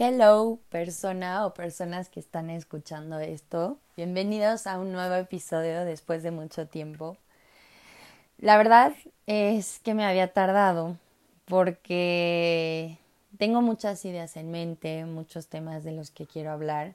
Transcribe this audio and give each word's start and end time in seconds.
Hello, 0.00 0.60
persona 0.68 1.44
o 1.44 1.54
personas 1.54 2.08
que 2.08 2.20
están 2.20 2.50
escuchando 2.50 3.18
esto. 3.18 3.80
Bienvenidos 3.96 4.68
a 4.68 4.78
un 4.78 4.92
nuevo 4.92 5.16
episodio 5.16 5.84
después 5.84 6.22
de 6.22 6.30
mucho 6.30 6.68
tiempo. 6.68 7.16
La 8.38 8.56
verdad 8.56 8.92
es 9.26 9.80
que 9.80 9.94
me 9.94 10.06
había 10.06 10.32
tardado 10.32 10.96
porque 11.46 12.96
tengo 13.38 13.60
muchas 13.60 14.04
ideas 14.04 14.36
en 14.36 14.52
mente, 14.52 15.04
muchos 15.04 15.48
temas 15.48 15.82
de 15.82 15.90
los 15.90 16.12
que 16.12 16.28
quiero 16.28 16.52
hablar. 16.52 16.94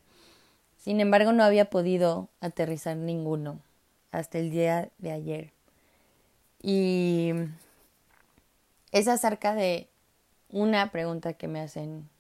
Sin 0.77 1.01
embargo, 1.01 1.33
no 1.33 1.43
había 1.43 1.69
podido 1.69 2.29
aterrizar 2.39 2.95
ninguno 2.95 3.59
hasta 4.13 4.37
el 4.37 4.49
día 4.49 4.91
de 4.99 5.11
ayer. 5.11 5.51
Y 6.61 7.33
es 8.93 9.09
acerca 9.09 9.55
de 9.55 9.89
una 10.47 10.89
pregunta 10.89 11.33
que 11.33 11.49
me 11.49 11.59
hacen 11.59 12.12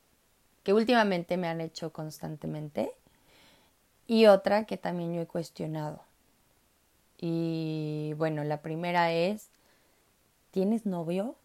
que 0.63 0.73
últimamente 0.73 1.37
me 1.37 1.47
han 1.47 1.61
hecho 1.61 1.91
constantemente 1.91 2.93
y 4.07 4.25
otra 4.25 4.65
que 4.65 4.77
también 4.77 5.13
yo 5.13 5.21
he 5.21 5.27
cuestionado. 5.27 6.01
Y 7.17 8.13
bueno, 8.17 8.43
la 8.43 8.61
primera 8.61 9.11
es, 9.13 9.49
¿tienes 10.51 10.85
novio? 10.85 11.35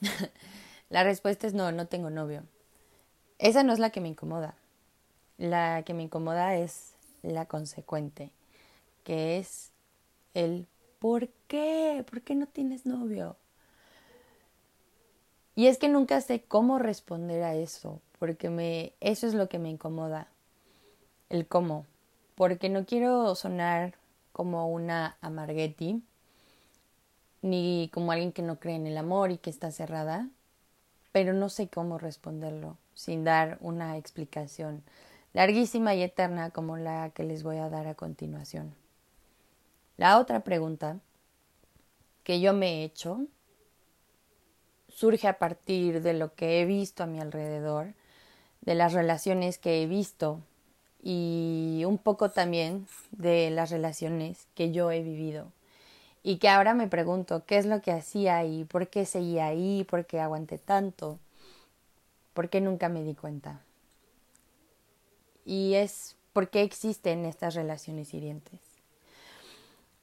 la 0.90 1.02
respuesta 1.04 1.46
es 1.46 1.54
no, 1.54 1.72
no 1.72 1.86
tengo 1.86 2.10
novio. 2.10 2.44
Esa 3.38 3.62
no 3.62 3.72
es 3.72 3.78
la 3.78 3.90
que 3.90 4.00
me 4.00 4.08
incomoda. 4.08 4.54
La 5.38 5.82
que 5.84 5.94
me 5.94 6.02
incomoda 6.02 6.56
es 6.56 6.94
la 7.22 7.46
consecuente, 7.46 8.30
que 9.04 9.38
es 9.38 9.70
el 10.34 10.66
¿por 10.98 11.28
qué? 11.48 12.04
¿Por 12.08 12.22
qué 12.22 12.34
no 12.34 12.46
tienes 12.46 12.86
novio? 12.86 13.36
Y 15.56 15.66
es 15.66 15.78
que 15.78 15.88
nunca 15.88 16.20
sé 16.20 16.42
cómo 16.42 16.78
responder 16.78 17.42
a 17.42 17.54
eso, 17.54 18.00
porque 18.20 18.50
me, 18.50 18.92
eso 19.00 19.26
es 19.26 19.32
lo 19.32 19.48
que 19.48 19.58
me 19.58 19.70
incomoda, 19.70 20.28
el 21.30 21.48
cómo, 21.48 21.86
porque 22.34 22.68
no 22.68 22.84
quiero 22.84 23.34
sonar 23.34 23.94
como 24.32 24.68
una 24.68 25.16
amarguetti, 25.22 26.02
ni 27.40 27.90
como 27.94 28.12
alguien 28.12 28.32
que 28.32 28.42
no 28.42 28.60
cree 28.60 28.76
en 28.76 28.86
el 28.86 28.98
amor 28.98 29.30
y 29.30 29.38
que 29.38 29.48
está 29.48 29.70
cerrada, 29.70 30.28
pero 31.12 31.32
no 31.32 31.48
sé 31.48 31.68
cómo 31.68 31.96
responderlo 31.96 32.76
sin 32.92 33.24
dar 33.24 33.56
una 33.62 33.96
explicación 33.96 34.82
larguísima 35.32 35.94
y 35.94 36.02
eterna 36.02 36.50
como 36.50 36.76
la 36.76 37.08
que 37.14 37.24
les 37.24 37.42
voy 37.42 37.56
a 37.56 37.70
dar 37.70 37.86
a 37.86 37.94
continuación. 37.94 38.74
La 39.96 40.18
otra 40.18 40.40
pregunta 40.40 40.98
que 42.22 42.38
yo 42.38 42.52
me 42.52 42.82
he 42.82 42.84
hecho 42.84 43.24
surge 44.88 45.26
a 45.26 45.38
partir 45.38 46.02
de 46.02 46.12
lo 46.12 46.34
que 46.34 46.60
he 46.60 46.66
visto 46.66 47.02
a 47.02 47.06
mi 47.06 47.18
alrededor 47.18 47.94
de 48.62 48.74
las 48.74 48.92
relaciones 48.92 49.58
que 49.58 49.82
he 49.82 49.86
visto 49.86 50.40
y 51.02 51.82
un 51.86 51.98
poco 51.98 52.30
también 52.30 52.86
de 53.12 53.50
las 53.50 53.70
relaciones 53.70 54.46
que 54.54 54.72
yo 54.72 54.90
he 54.90 55.02
vivido. 55.02 55.50
Y 56.22 56.36
que 56.36 56.48
ahora 56.48 56.74
me 56.74 56.86
pregunto 56.86 57.44
qué 57.46 57.56
es 57.56 57.64
lo 57.64 57.80
que 57.80 57.92
hacía 57.92 58.44
y 58.44 58.64
por 58.64 58.88
qué 58.88 59.06
seguía 59.06 59.46
ahí, 59.46 59.84
por 59.84 60.04
qué 60.04 60.20
aguanté 60.20 60.58
tanto, 60.58 61.18
por 62.34 62.50
qué 62.50 62.60
nunca 62.60 62.90
me 62.90 63.02
di 63.02 63.14
cuenta. 63.14 63.62
Y 65.46 65.74
es 65.74 66.16
por 66.34 66.50
qué 66.50 66.62
existen 66.62 67.24
estas 67.24 67.54
relaciones 67.54 68.12
hirientes. 68.12 68.60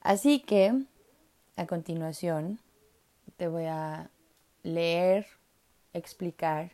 Así 0.00 0.40
que, 0.40 0.74
a 1.56 1.66
continuación, 1.66 2.58
te 3.36 3.46
voy 3.46 3.66
a 3.66 4.10
leer, 4.64 5.26
explicar 5.92 6.72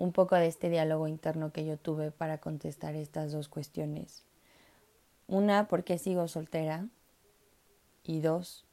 un 0.00 0.12
poco 0.12 0.34
de 0.34 0.46
este 0.46 0.70
diálogo 0.70 1.08
interno 1.08 1.52
que 1.52 1.66
yo 1.66 1.76
tuve 1.76 2.10
para 2.10 2.38
contestar 2.38 2.94
estas 2.94 3.32
dos 3.32 3.48
cuestiones. 3.48 4.24
Una, 5.28 5.68
¿por 5.68 5.84
qué 5.84 5.98
sigo 5.98 6.26
soltera? 6.26 6.88
Y 8.02 8.20
dos, 8.20 8.64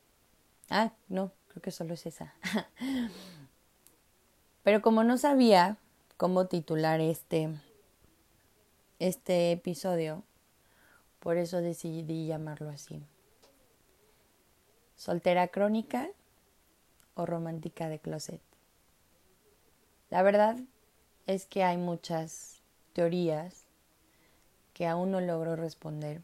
ah, 0.70 0.94
no, 1.10 1.34
creo 1.50 1.62
que 1.62 1.72
solo 1.72 1.96
es 1.96 2.06
esa. 2.06 2.34
Pero 4.64 4.82
como 4.82 5.04
no 5.04 5.18
sabía 5.18 5.76
cómo 6.16 6.48
titular 6.48 7.02
este, 7.02 7.50
este 9.00 9.52
episodio, 9.52 10.24
por 11.20 11.36
eso 11.36 11.58
decidí 11.58 12.26
llamarlo 12.26 12.70
así. 12.70 13.04
Soltera 14.96 15.50
crónica 15.50 16.08
o 17.16 17.26
romántica 17.26 17.90
de 17.90 18.00
closet. 18.00 18.42
La 20.10 20.22
verdad 20.22 20.58
es 21.28 21.46
que 21.46 21.64
hay 21.64 21.78
muchas 21.78 22.62
teorías 22.94 23.66
que 24.74 24.88
aún 24.88 25.12
no 25.12 25.22
logro 25.22 25.56
responder. 25.56 26.22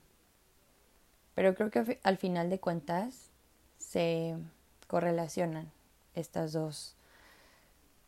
Pero 1.35 1.53
creo 1.55 1.69
que 1.71 1.99
al 2.03 2.17
final 2.17 2.49
de 2.49 2.59
cuentas 2.59 3.29
se 3.77 4.35
correlacionan 4.87 5.71
estas 6.15 6.53
dos, 6.53 6.95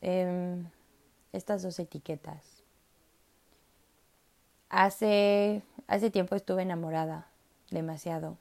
em, 0.01 0.69
estas 1.33 1.63
dos 1.63 1.79
etiquetas. 1.79 2.63
Hace, 4.69 5.63
hace 5.88 6.09
tiempo 6.12 6.35
estuve 6.35 6.62
enamorada 6.62 7.27
demasiado 7.72 8.38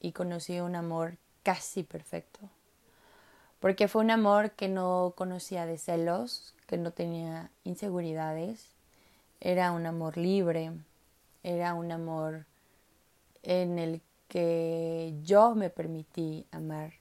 y 0.00 0.12
conocí 0.12 0.60
un 0.60 0.76
amor 0.76 1.16
casi 1.42 1.82
perfecto. 1.82 2.40
Porque 3.60 3.88
fue 3.88 4.02
un 4.02 4.10
amor 4.10 4.50
que 4.52 4.68
no 4.68 5.14
conocía 5.16 5.66
de 5.66 5.78
celos, 5.78 6.54
que 6.72 6.78
no 6.78 6.90
tenía 6.90 7.50
inseguridades, 7.64 8.66
era 9.40 9.72
un 9.72 9.84
amor 9.84 10.16
libre, 10.16 10.72
era 11.42 11.74
un 11.74 11.92
amor 11.92 12.46
en 13.42 13.78
el 13.78 14.00
que 14.26 15.12
yo 15.22 15.54
me 15.54 15.68
permití 15.68 16.46
amar 16.50 16.94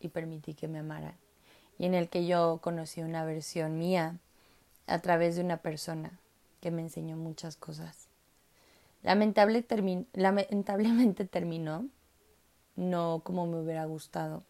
y 0.00 0.08
permití 0.08 0.54
que 0.54 0.66
me 0.66 0.80
amaran 0.80 1.14
y 1.78 1.86
en 1.86 1.94
el 1.94 2.08
que 2.08 2.26
yo 2.26 2.58
conocí 2.60 3.02
una 3.02 3.24
versión 3.24 3.78
mía 3.78 4.18
a 4.88 4.98
través 4.98 5.36
de 5.36 5.42
una 5.42 5.58
persona 5.58 6.18
que 6.60 6.72
me 6.72 6.82
enseñó 6.82 7.16
muchas 7.16 7.54
cosas. 7.54 8.08
Lamentable 9.04 9.64
lamentablemente 10.12 11.24
terminó, 11.24 11.86
no 12.74 13.20
como 13.22 13.46
me 13.46 13.60
hubiera 13.60 13.84
gustado. 13.84 14.42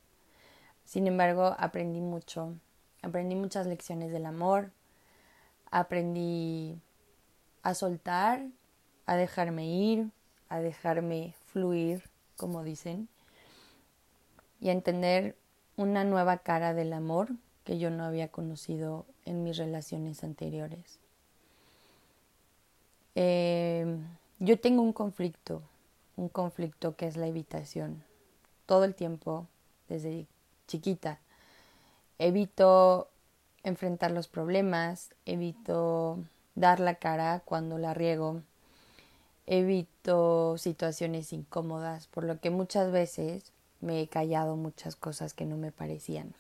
Sin 0.86 1.06
embargo, 1.06 1.54
aprendí 1.58 2.00
mucho 2.00 2.54
Aprendí 3.04 3.34
muchas 3.34 3.66
lecciones 3.66 4.12
del 4.12 4.25
amor, 4.25 4.70
aprendí 5.70 6.81
a 7.62 7.75
soltar, 7.75 8.47
a 9.04 9.15
dejarme 9.15 9.66
ir, 9.66 10.10
a 10.48 10.60
dejarme 10.60 11.34
fluir, 11.48 12.03
como 12.38 12.65
dicen, 12.65 13.10
y 14.59 14.70
a 14.70 14.72
entender 14.72 15.37
una 15.76 16.04
nueva 16.04 16.38
cara 16.38 16.72
del 16.72 16.94
amor 16.94 17.28
que 17.65 17.78
yo 17.78 17.91
no 17.91 18.04
había 18.04 18.28
conocido 18.28 19.04
en 19.26 19.44
mis 19.44 19.59
relaciones 19.59 20.25
anteriores. 20.25 20.98
Eh, 23.16 23.98
yo 24.38 24.59
tengo 24.59 24.81
un 24.81 24.94
conflicto, 24.94 25.60
un 26.16 26.31
conflicto 26.31 26.97
que 26.97 27.06
es 27.06 27.19
la 27.19 27.26
evitación. 27.26 28.03
Todo 28.65 28.84
el 28.84 28.94
tiempo, 28.94 29.47
desde 29.91 30.26
chiquita, 30.66 31.19
evito 32.19 33.08
enfrentar 33.62 34.10
los 34.10 34.28
problemas, 34.28 35.14
evito 35.25 36.19
dar 36.54 36.80
la 36.80 36.97
cara 36.97 37.42
cuando 37.44 37.78
la 37.78 37.94
riego, 37.94 38.42
evito 39.47 40.56
situaciones 40.58 41.32
incómodas, 41.32 42.06
por 42.06 42.24
lo 42.24 42.41
que 42.41 42.50
muchas 42.50 42.92
veces 42.92 43.53
me 43.80 44.00
he 44.00 44.08
callado 44.08 44.56
muchas 44.56 44.97
cosas 44.97 45.34
que 45.34 45.47
no 45.47 45.56
me 45.56 45.72
parecían. 45.72 46.34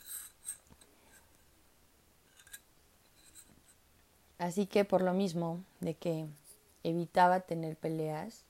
Así 4.38 4.66
que 4.66 4.84
por 4.84 5.02
lo 5.02 5.14
mismo 5.14 5.62
de 5.80 5.94
que 5.94 6.26
evitaba 6.82 7.40
tener 7.40 7.76
peleas, 7.76 8.42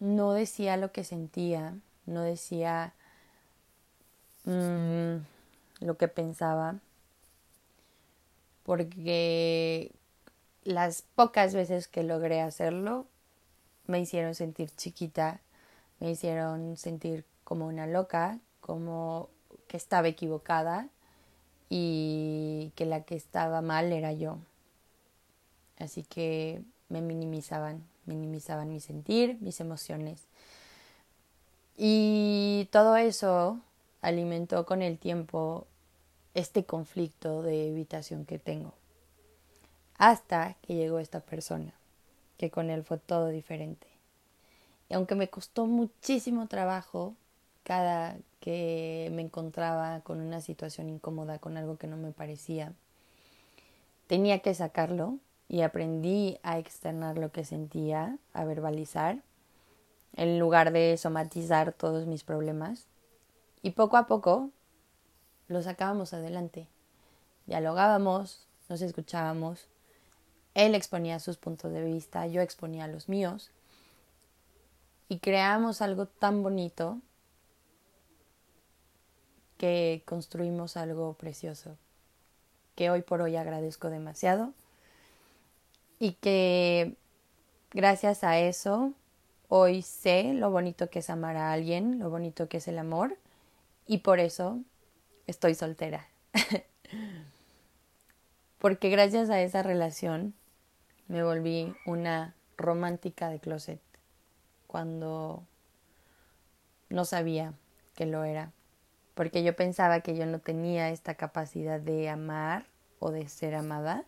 no 0.00 0.32
decía 0.32 0.76
lo 0.76 0.92
que 0.92 1.04
sentía, 1.04 1.74
no 2.04 2.22
decía 2.22 2.94
Mm, 4.46 5.24
lo 5.80 5.96
que 5.98 6.06
pensaba, 6.08 6.76
porque 8.62 9.92
las 10.64 11.02
pocas 11.02 11.52
veces 11.52 11.88
que 11.88 12.04
logré 12.04 12.40
hacerlo 12.40 13.06
me 13.86 14.00
hicieron 14.00 14.34
sentir 14.34 14.70
chiquita, 14.70 15.40
me 16.00 16.10
hicieron 16.10 16.76
sentir 16.76 17.24
como 17.44 17.66
una 17.66 17.86
loca, 17.86 18.38
como 18.60 19.28
que 19.68 19.76
estaba 19.76 20.08
equivocada 20.08 20.88
y 21.68 22.72
que 22.76 22.86
la 22.86 23.02
que 23.02 23.16
estaba 23.16 23.62
mal 23.62 23.92
era 23.92 24.12
yo. 24.12 24.38
Así 25.78 26.04
que 26.04 26.62
me 26.88 27.00
minimizaban, 27.00 27.84
minimizaban 28.06 28.68
mi 28.68 28.80
sentir, 28.80 29.38
mis 29.40 29.60
emociones. 29.60 30.22
Y 31.76 32.68
todo 32.70 32.96
eso 32.96 33.60
alimentó 34.00 34.66
con 34.66 34.82
el 34.82 34.98
tiempo 34.98 35.66
este 36.34 36.64
conflicto 36.64 37.42
de 37.42 37.68
evitación 37.68 38.24
que 38.24 38.38
tengo. 38.38 38.74
Hasta 39.96 40.56
que 40.62 40.74
llegó 40.74 40.98
esta 40.98 41.20
persona, 41.20 41.72
que 42.36 42.50
con 42.50 42.70
él 42.70 42.84
fue 42.84 42.98
todo 42.98 43.28
diferente. 43.28 43.86
Y 44.88 44.94
aunque 44.94 45.14
me 45.14 45.28
costó 45.28 45.66
muchísimo 45.66 46.46
trabajo 46.46 47.14
cada 47.64 48.16
que 48.40 49.10
me 49.12 49.22
encontraba 49.22 50.00
con 50.00 50.20
una 50.20 50.40
situación 50.40 50.88
incómoda, 50.88 51.38
con 51.38 51.56
algo 51.56 51.78
que 51.78 51.88
no 51.88 51.96
me 51.96 52.12
parecía, 52.12 52.72
tenía 54.06 54.38
que 54.38 54.54
sacarlo 54.54 55.18
y 55.48 55.62
aprendí 55.62 56.38
a 56.42 56.58
externar 56.58 57.18
lo 57.18 57.32
que 57.32 57.44
sentía, 57.44 58.18
a 58.32 58.44
verbalizar, 58.44 59.18
en 60.14 60.38
lugar 60.38 60.72
de 60.72 60.96
somatizar 60.96 61.72
todos 61.72 62.06
mis 62.06 62.24
problemas. 62.24 62.86
Y 63.62 63.70
poco 63.70 63.96
a 63.96 64.06
poco 64.06 64.50
lo 65.48 65.62
sacábamos 65.62 66.12
adelante. 66.12 66.68
Dialogábamos, 67.46 68.46
nos 68.68 68.82
escuchábamos, 68.82 69.68
él 70.54 70.74
exponía 70.74 71.20
sus 71.20 71.36
puntos 71.36 71.72
de 71.72 71.84
vista, 71.84 72.26
yo 72.26 72.40
exponía 72.40 72.88
los 72.88 73.08
míos, 73.08 73.50
y 75.08 75.18
creamos 75.18 75.82
algo 75.82 76.06
tan 76.06 76.42
bonito 76.42 76.98
que 79.58 80.02
construimos 80.04 80.76
algo 80.76 81.14
precioso, 81.14 81.76
que 82.74 82.90
hoy 82.90 83.02
por 83.02 83.20
hoy 83.22 83.36
agradezco 83.36 83.88
demasiado. 83.90 84.52
Y 85.98 86.12
que 86.12 86.96
gracias 87.70 88.22
a 88.22 88.38
eso 88.38 88.92
hoy 89.48 89.80
sé 89.82 90.34
lo 90.34 90.50
bonito 90.50 90.90
que 90.90 90.98
es 90.98 91.08
amar 91.08 91.36
a 91.36 91.52
alguien, 91.52 91.98
lo 91.98 92.10
bonito 92.10 92.48
que 92.48 92.58
es 92.58 92.68
el 92.68 92.78
amor 92.78 93.16
y 93.86 93.98
por 93.98 94.20
eso 94.20 94.60
estoy 95.26 95.54
soltera. 95.54 96.08
Porque 98.58 98.90
gracias 98.90 99.30
a 99.30 99.40
esa 99.40 99.62
relación 99.62 100.34
me 101.08 101.22
volví 101.22 101.74
una 101.86 102.34
romántica 102.56 103.28
de 103.28 103.38
closet 103.38 103.80
cuando 104.66 105.44
no 106.88 107.04
sabía 107.04 107.54
que 107.94 108.06
lo 108.06 108.24
era. 108.24 108.52
Porque 109.14 109.42
yo 109.42 109.54
pensaba 109.54 110.00
que 110.00 110.16
yo 110.16 110.26
no 110.26 110.40
tenía 110.40 110.90
esta 110.90 111.14
capacidad 111.14 111.80
de 111.80 112.08
amar 112.08 112.66
o 112.98 113.10
de 113.10 113.28
ser 113.28 113.54
amada. 113.54 114.04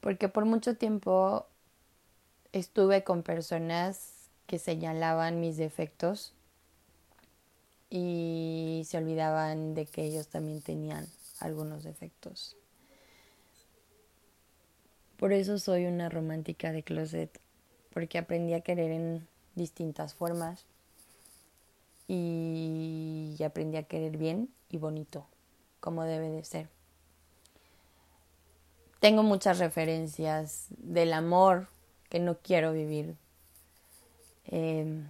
Porque 0.00 0.28
por 0.28 0.44
mucho 0.44 0.76
tiempo 0.76 1.46
estuve 2.52 3.04
con 3.04 3.22
personas 3.22 4.30
que 4.46 4.58
señalaban 4.58 5.40
mis 5.40 5.56
defectos 5.56 6.34
y 7.90 8.84
se 8.86 8.96
olvidaban 8.96 9.74
de 9.74 9.86
que 9.86 10.04
ellos 10.04 10.28
también 10.28 10.62
tenían 10.62 11.06
algunos 11.40 11.82
defectos. 11.82 12.56
Por 15.16 15.32
eso 15.32 15.58
soy 15.58 15.86
una 15.86 16.08
romántica 16.08 16.72
de 16.72 16.82
closet, 16.82 17.40
porque 17.92 18.16
aprendí 18.16 18.54
a 18.54 18.62
querer 18.62 18.92
en 18.92 19.26
distintas 19.54 20.14
formas 20.14 20.64
y 22.08 23.36
aprendí 23.44 23.76
a 23.76 23.82
querer 23.82 24.16
bien 24.16 24.48
y 24.70 24.78
bonito, 24.78 25.26
como 25.80 26.04
debe 26.04 26.30
de 26.30 26.44
ser. 26.44 26.68
Tengo 29.00 29.22
muchas 29.22 29.58
referencias 29.58 30.66
del 30.70 31.12
amor 31.12 31.68
que 32.08 32.18
no 32.18 32.38
quiero 32.38 32.72
vivir. 32.72 33.16
Em, 34.44 35.08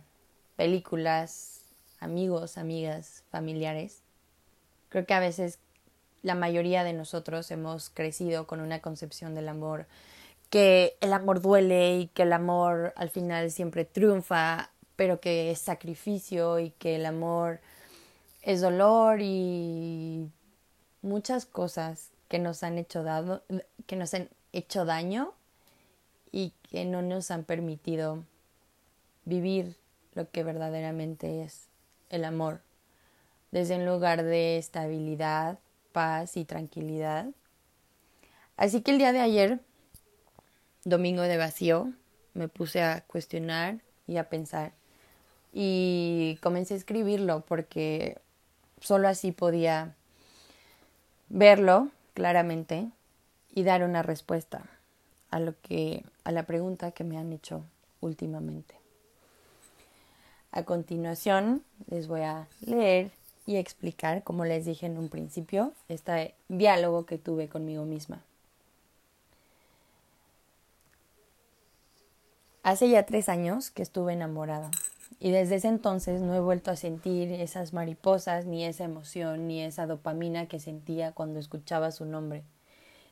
películas, 0.56 1.59
amigos, 2.00 2.58
amigas, 2.58 3.22
familiares. 3.30 4.02
Creo 4.88 5.06
que 5.06 5.14
a 5.14 5.20
veces 5.20 5.58
la 6.22 6.34
mayoría 6.34 6.84
de 6.84 6.92
nosotros 6.92 7.50
hemos 7.50 7.90
crecido 7.90 8.46
con 8.46 8.60
una 8.60 8.80
concepción 8.80 9.34
del 9.34 9.48
amor 9.48 9.86
que 10.50 10.96
el 11.00 11.12
amor 11.12 11.40
duele 11.40 11.98
y 12.00 12.06
que 12.08 12.22
el 12.22 12.32
amor 12.32 12.92
al 12.96 13.08
final 13.08 13.50
siempre 13.52 13.84
triunfa, 13.84 14.70
pero 14.96 15.20
que 15.20 15.52
es 15.52 15.60
sacrificio 15.60 16.58
y 16.58 16.70
que 16.70 16.96
el 16.96 17.06
amor 17.06 17.60
es 18.42 18.60
dolor 18.60 19.20
y 19.22 20.28
muchas 21.02 21.46
cosas 21.46 22.10
que 22.28 22.40
nos 22.40 22.62
han 22.64 22.78
hecho 22.78 23.04
dado, 23.04 23.42
que 23.86 23.96
nos 23.96 24.12
han 24.12 24.28
hecho 24.52 24.84
daño 24.84 25.32
y 26.32 26.52
que 26.70 26.84
no 26.84 27.00
nos 27.00 27.30
han 27.30 27.44
permitido 27.44 28.24
vivir 29.24 29.76
lo 30.14 30.28
que 30.30 30.42
verdaderamente 30.42 31.44
es 31.44 31.69
el 32.10 32.24
amor, 32.24 32.60
desde 33.50 33.76
un 33.76 33.86
lugar 33.86 34.22
de 34.22 34.58
estabilidad, 34.58 35.58
paz 35.92 36.36
y 36.36 36.44
tranquilidad. 36.44 37.26
Así 38.56 38.82
que 38.82 38.90
el 38.90 38.98
día 38.98 39.12
de 39.12 39.20
ayer, 39.20 39.60
domingo 40.84 41.22
de 41.22 41.36
vacío, 41.36 41.92
me 42.34 42.48
puse 42.48 42.82
a 42.82 43.00
cuestionar 43.06 43.78
y 44.06 44.18
a 44.18 44.28
pensar 44.28 44.72
y 45.52 46.38
comencé 46.42 46.74
a 46.74 46.76
escribirlo 46.76 47.40
porque 47.46 48.18
solo 48.80 49.08
así 49.08 49.32
podía 49.32 49.94
verlo 51.28 51.88
claramente 52.14 52.90
y 53.52 53.64
dar 53.64 53.82
una 53.82 54.02
respuesta 54.02 54.64
a 55.30 55.40
lo 55.40 55.54
que 55.60 56.04
a 56.24 56.32
la 56.32 56.44
pregunta 56.44 56.92
que 56.92 57.04
me 57.04 57.18
han 57.18 57.32
hecho 57.32 57.64
últimamente. 58.00 58.79
A 60.52 60.64
continuación 60.64 61.62
les 61.88 62.08
voy 62.08 62.22
a 62.22 62.48
leer 62.60 63.12
y 63.46 63.56
explicar, 63.56 64.24
como 64.24 64.44
les 64.44 64.64
dije 64.64 64.86
en 64.86 64.98
un 64.98 65.08
principio, 65.08 65.72
este 65.88 66.34
diálogo 66.48 67.06
que 67.06 67.18
tuve 67.18 67.48
conmigo 67.48 67.84
misma. 67.84 68.22
Hace 72.64 72.88
ya 72.88 73.06
tres 73.06 73.28
años 73.28 73.70
que 73.70 73.82
estuve 73.82 74.12
enamorada 74.12 74.70
y 75.20 75.30
desde 75.30 75.56
ese 75.56 75.68
entonces 75.68 76.20
no 76.20 76.34
he 76.34 76.40
vuelto 76.40 76.72
a 76.72 76.76
sentir 76.76 77.32
esas 77.32 77.72
mariposas, 77.72 78.44
ni 78.44 78.64
esa 78.64 78.84
emoción, 78.84 79.46
ni 79.46 79.62
esa 79.62 79.86
dopamina 79.86 80.46
que 80.46 80.58
sentía 80.58 81.12
cuando 81.12 81.38
escuchaba 81.38 81.92
su 81.92 82.06
nombre. 82.06 82.42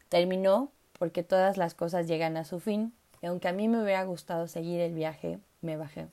Terminó 0.09 0.73
porque 0.99 1.23
todas 1.23 1.57
las 1.57 1.75
cosas 1.75 2.09
llegan 2.09 2.37
a 2.37 2.45
su 2.45 2.59
fin 2.59 2.93
y 3.23 3.27
aunque 3.27 3.47
a 3.47 3.53
mí 3.53 3.69
me 3.69 3.81
hubiera 3.81 4.03
gustado 4.05 4.49
seguir 4.49 4.81
el 4.81 4.93
viaje, 4.93 5.39
me 5.63 5.77
bajé 5.77 6.09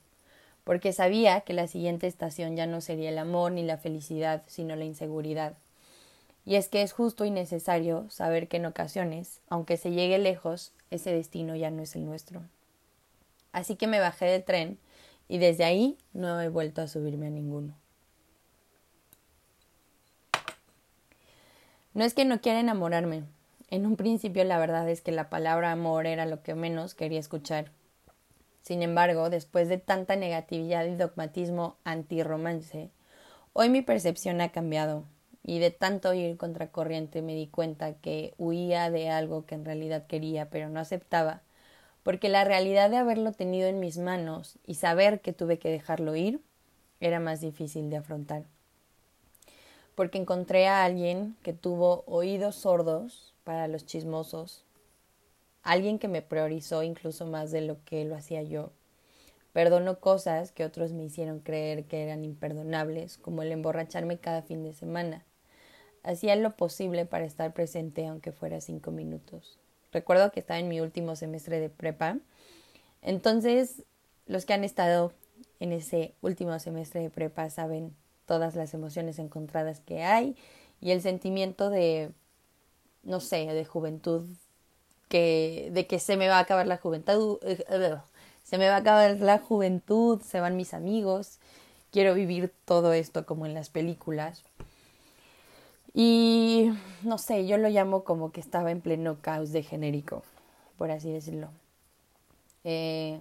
porque 0.66 0.92
sabía 0.92 1.42
que 1.42 1.52
la 1.52 1.68
siguiente 1.68 2.08
estación 2.08 2.56
ya 2.56 2.66
no 2.66 2.80
sería 2.80 3.10
el 3.10 3.18
amor 3.18 3.52
ni 3.52 3.62
la 3.62 3.78
felicidad, 3.78 4.42
sino 4.48 4.74
la 4.74 4.84
inseguridad. 4.84 5.54
Y 6.44 6.56
es 6.56 6.68
que 6.68 6.82
es 6.82 6.92
justo 6.92 7.24
y 7.24 7.30
necesario 7.30 8.10
saber 8.10 8.48
que 8.48 8.56
en 8.56 8.66
ocasiones, 8.66 9.40
aunque 9.48 9.76
se 9.76 9.92
llegue 9.92 10.18
lejos, 10.18 10.72
ese 10.90 11.12
destino 11.12 11.54
ya 11.54 11.70
no 11.70 11.84
es 11.84 11.94
el 11.94 12.04
nuestro. 12.04 12.42
Así 13.52 13.76
que 13.76 13.86
me 13.86 14.00
bajé 14.00 14.24
del 14.24 14.42
tren 14.42 14.76
y 15.28 15.38
desde 15.38 15.62
ahí 15.62 15.98
no 16.12 16.40
he 16.40 16.48
vuelto 16.48 16.82
a 16.82 16.88
subirme 16.88 17.28
a 17.28 17.30
ninguno. 17.30 17.72
No 21.94 22.02
es 22.02 22.12
que 22.12 22.24
no 22.24 22.40
quiera 22.40 22.58
enamorarme. 22.58 23.22
En 23.70 23.86
un 23.86 23.94
principio 23.94 24.42
la 24.42 24.58
verdad 24.58 24.90
es 24.90 25.00
que 25.00 25.12
la 25.12 25.30
palabra 25.30 25.70
amor 25.70 26.08
era 26.08 26.26
lo 26.26 26.42
que 26.42 26.56
menos 26.56 26.94
quería 26.94 27.20
escuchar. 27.20 27.70
Sin 28.66 28.82
embargo, 28.82 29.30
después 29.30 29.68
de 29.68 29.78
tanta 29.78 30.16
negatividad 30.16 30.86
y 30.86 30.96
dogmatismo 30.96 31.76
antirromance, 31.84 32.90
hoy 33.52 33.68
mi 33.68 33.80
percepción 33.80 34.40
ha 34.40 34.50
cambiado 34.50 35.04
y 35.44 35.60
de 35.60 35.70
tanto 35.70 36.12
ir 36.14 36.36
contracorriente 36.36 37.22
me 37.22 37.36
di 37.36 37.46
cuenta 37.46 37.92
que 37.92 38.34
huía 38.38 38.90
de 38.90 39.08
algo 39.08 39.46
que 39.46 39.54
en 39.54 39.64
realidad 39.64 40.08
quería 40.08 40.50
pero 40.50 40.68
no 40.68 40.80
aceptaba, 40.80 41.42
porque 42.02 42.28
la 42.28 42.42
realidad 42.42 42.90
de 42.90 42.96
haberlo 42.96 43.30
tenido 43.30 43.68
en 43.68 43.78
mis 43.78 43.98
manos 43.98 44.58
y 44.66 44.74
saber 44.74 45.20
que 45.20 45.32
tuve 45.32 45.60
que 45.60 45.70
dejarlo 45.70 46.16
ir 46.16 46.40
era 46.98 47.20
más 47.20 47.40
difícil 47.40 47.88
de 47.88 47.98
afrontar. 47.98 48.46
Porque 49.94 50.18
encontré 50.18 50.66
a 50.66 50.82
alguien 50.82 51.36
que 51.44 51.52
tuvo 51.52 52.02
oídos 52.08 52.56
sordos 52.56 53.32
para 53.44 53.68
los 53.68 53.86
chismosos, 53.86 54.65
alguien 55.66 55.98
que 55.98 56.06
me 56.06 56.22
priorizó 56.22 56.84
incluso 56.84 57.26
más 57.26 57.50
de 57.50 57.60
lo 57.60 57.84
que 57.84 58.04
lo 58.04 58.14
hacía 58.14 58.42
yo. 58.42 58.70
Perdono 59.52 59.98
cosas 59.98 60.52
que 60.52 60.64
otros 60.64 60.92
me 60.92 61.04
hicieron 61.04 61.40
creer 61.40 61.84
que 61.86 62.04
eran 62.04 62.24
imperdonables, 62.24 63.18
como 63.18 63.42
el 63.42 63.50
emborracharme 63.50 64.18
cada 64.18 64.42
fin 64.42 64.62
de 64.62 64.72
semana. 64.72 65.24
Hacía 66.04 66.36
lo 66.36 66.54
posible 66.54 67.04
para 67.04 67.24
estar 67.24 67.52
presente 67.52 68.06
aunque 68.06 68.30
fuera 68.30 68.60
cinco 68.60 68.92
minutos. 68.92 69.58
Recuerdo 69.92 70.30
que 70.30 70.40
estaba 70.40 70.60
en 70.60 70.68
mi 70.68 70.80
último 70.80 71.16
semestre 71.16 71.58
de 71.58 71.68
prepa. 71.68 72.18
Entonces, 73.02 73.82
los 74.26 74.44
que 74.44 74.52
han 74.52 74.62
estado 74.62 75.12
en 75.58 75.72
ese 75.72 76.14
último 76.20 76.56
semestre 76.60 77.00
de 77.00 77.10
prepa 77.10 77.50
saben 77.50 77.92
todas 78.24 78.54
las 78.54 78.72
emociones 78.72 79.18
encontradas 79.18 79.80
que 79.80 80.02
hay 80.04 80.36
y 80.80 80.92
el 80.92 81.00
sentimiento 81.00 81.70
de, 81.70 82.12
no 83.02 83.18
sé, 83.18 83.46
de 83.46 83.64
juventud 83.64 84.26
que, 85.08 85.70
de 85.72 85.86
que 85.86 85.98
se 85.98 86.16
me 86.16 86.28
va 86.28 86.38
a 86.38 86.40
acabar 86.40 86.66
la 86.66 86.76
juventud, 86.78 87.38
eh, 87.42 87.96
se 88.42 88.58
me 88.58 88.68
va 88.68 88.76
a 88.76 88.78
acabar 88.78 89.16
la 89.20 89.38
juventud, 89.38 90.20
se 90.22 90.40
van 90.40 90.56
mis 90.56 90.74
amigos, 90.74 91.38
quiero 91.90 92.14
vivir 92.14 92.52
todo 92.64 92.92
esto 92.92 93.26
como 93.26 93.46
en 93.46 93.54
las 93.54 93.70
películas. 93.70 94.44
Y 95.94 96.72
no 97.02 97.16
sé, 97.18 97.46
yo 97.46 97.56
lo 97.56 97.68
llamo 97.70 98.04
como 98.04 98.30
que 98.30 98.40
estaba 98.40 98.70
en 98.70 98.82
pleno 98.82 99.16
caos 99.20 99.52
de 99.52 99.62
genérico. 99.62 100.22
por 100.76 100.90
así 100.90 101.10
decirlo. 101.10 101.48
Eh, 102.64 103.20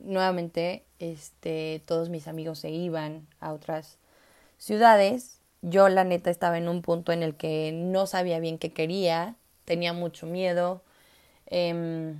nuevamente, 0.00 0.84
este, 0.98 1.82
todos 1.86 2.08
mis 2.08 2.26
amigos 2.28 2.58
se 2.58 2.70
iban 2.70 3.26
a 3.40 3.52
otras 3.52 3.98
ciudades. 4.58 5.40
Yo, 5.62 5.88
la 5.88 6.04
neta, 6.04 6.30
estaba 6.30 6.58
en 6.58 6.68
un 6.68 6.82
punto 6.82 7.12
en 7.12 7.22
el 7.22 7.36
que 7.36 7.72
no 7.72 8.06
sabía 8.06 8.40
bien 8.40 8.58
qué 8.58 8.72
quería, 8.72 9.36
tenía 9.64 9.92
mucho 9.92 10.26
miedo. 10.26 10.82
Em, 11.46 12.18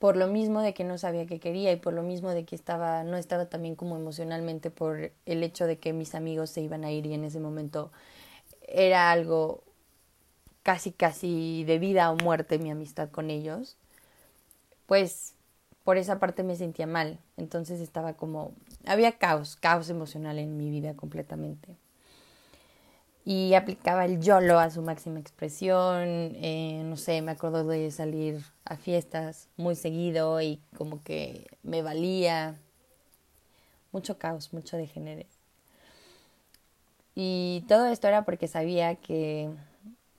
por 0.00 0.16
lo 0.16 0.28
mismo 0.28 0.62
de 0.62 0.72
que 0.72 0.82
no 0.82 0.96
sabía 0.96 1.26
qué 1.26 1.38
quería 1.38 1.72
y 1.72 1.76
por 1.76 1.92
lo 1.92 2.02
mismo 2.02 2.30
de 2.30 2.46
que 2.46 2.56
estaba 2.56 3.04
no 3.04 3.18
estaba 3.18 3.50
también 3.50 3.76
como 3.76 3.96
emocionalmente 3.96 4.70
por 4.70 5.12
el 5.26 5.42
hecho 5.42 5.66
de 5.66 5.78
que 5.78 5.92
mis 5.92 6.14
amigos 6.14 6.48
se 6.48 6.62
iban 6.62 6.84
a 6.84 6.90
ir 6.90 7.04
y 7.04 7.12
en 7.12 7.22
ese 7.22 7.38
momento 7.38 7.92
era 8.66 9.10
algo 9.12 9.62
casi 10.62 10.90
casi 10.90 11.64
de 11.64 11.78
vida 11.78 12.10
o 12.10 12.16
muerte 12.16 12.58
mi 12.58 12.70
amistad 12.70 13.10
con 13.10 13.28
ellos 13.28 13.76
pues 14.86 15.34
por 15.84 15.98
esa 15.98 16.18
parte 16.18 16.44
me 16.44 16.56
sentía 16.56 16.86
mal 16.86 17.18
entonces 17.36 17.78
estaba 17.78 18.14
como 18.14 18.52
había 18.86 19.12
caos 19.18 19.54
caos 19.56 19.90
emocional 19.90 20.38
en 20.38 20.56
mi 20.56 20.70
vida 20.70 20.94
completamente 20.94 21.76
y 23.24 23.54
aplicaba 23.54 24.04
el 24.04 24.20
YOLO 24.20 24.58
a 24.58 24.70
su 24.70 24.82
máxima 24.82 25.20
expresión. 25.20 26.34
Eh, 26.36 26.82
no 26.84 26.96
sé, 26.96 27.22
me 27.22 27.32
acuerdo 27.32 27.64
de 27.66 27.90
salir 27.90 28.42
a 28.64 28.76
fiestas 28.76 29.48
muy 29.56 29.76
seguido 29.76 30.40
y 30.40 30.60
como 30.76 31.02
que 31.02 31.46
me 31.62 31.82
valía. 31.82 32.56
Mucho 33.92 34.18
caos, 34.18 34.52
mucho 34.52 34.76
degenere. 34.76 35.26
Y 37.14 37.64
todo 37.68 37.86
esto 37.86 38.06
era 38.06 38.24
porque 38.24 38.46
sabía 38.46 38.94
que 38.94 39.50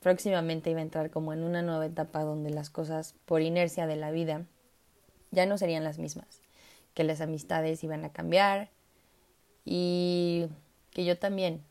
próximamente 0.01 0.69
iba 0.69 0.79
a 0.79 0.83
entrar 0.83 1.09
como 1.09 1.31
en 1.31 1.43
una 1.43 1.61
nueva 1.61 1.85
etapa 1.85 2.23
donde 2.23 2.49
las 2.49 2.69
cosas, 2.69 3.15
por 3.25 3.41
inercia 3.41 3.87
de 3.87 3.95
la 3.95 4.11
vida, 4.11 4.45
ya 5.31 5.45
no 5.45 5.57
serían 5.57 5.85
las 5.85 5.99
mismas, 5.99 6.41
que 6.93 7.05
las 7.05 7.21
amistades 7.21 7.83
iban 7.83 8.03
a 8.03 8.11
cambiar 8.11 8.69
y 9.63 10.47
que 10.91 11.05
yo 11.05 11.17
también 11.17 11.63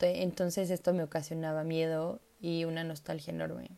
entonces 0.00 0.70
esto 0.70 0.94
me 0.94 1.02
ocasionaba 1.02 1.64
miedo 1.64 2.20
y 2.40 2.64
una 2.64 2.84
nostalgia 2.84 3.32
enorme, 3.32 3.68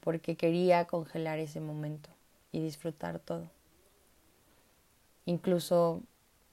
porque 0.00 0.36
quería 0.36 0.86
congelar 0.86 1.38
ese 1.38 1.60
momento 1.60 2.08
y 2.50 2.60
disfrutar 2.60 3.18
todo. 3.18 3.50
Incluso 5.26 6.00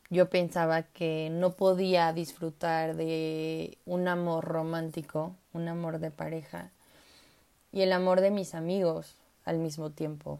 yo 0.09 0.29
pensaba 0.29 0.83
que 0.83 1.29
no 1.31 1.53
podía 1.53 2.11
disfrutar 2.13 2.95
de 2.95 3.77
un 3.85 4.07
amor 4.07 4.45
romántico, 4.45 5.35
un 5.53 5.67
amor 5.67 5.99
de 5.99 6.11
pareja 6.11 6.71
y 7.71 7.81
el 7.81 7.93
amor 7.93 8.21
de 8.21 8.31
mis 8.31 8.55
amigos 8.55 9.15
al 9.45 9.57
mismo 9.57 9.91
tiempo. 9.91 10.39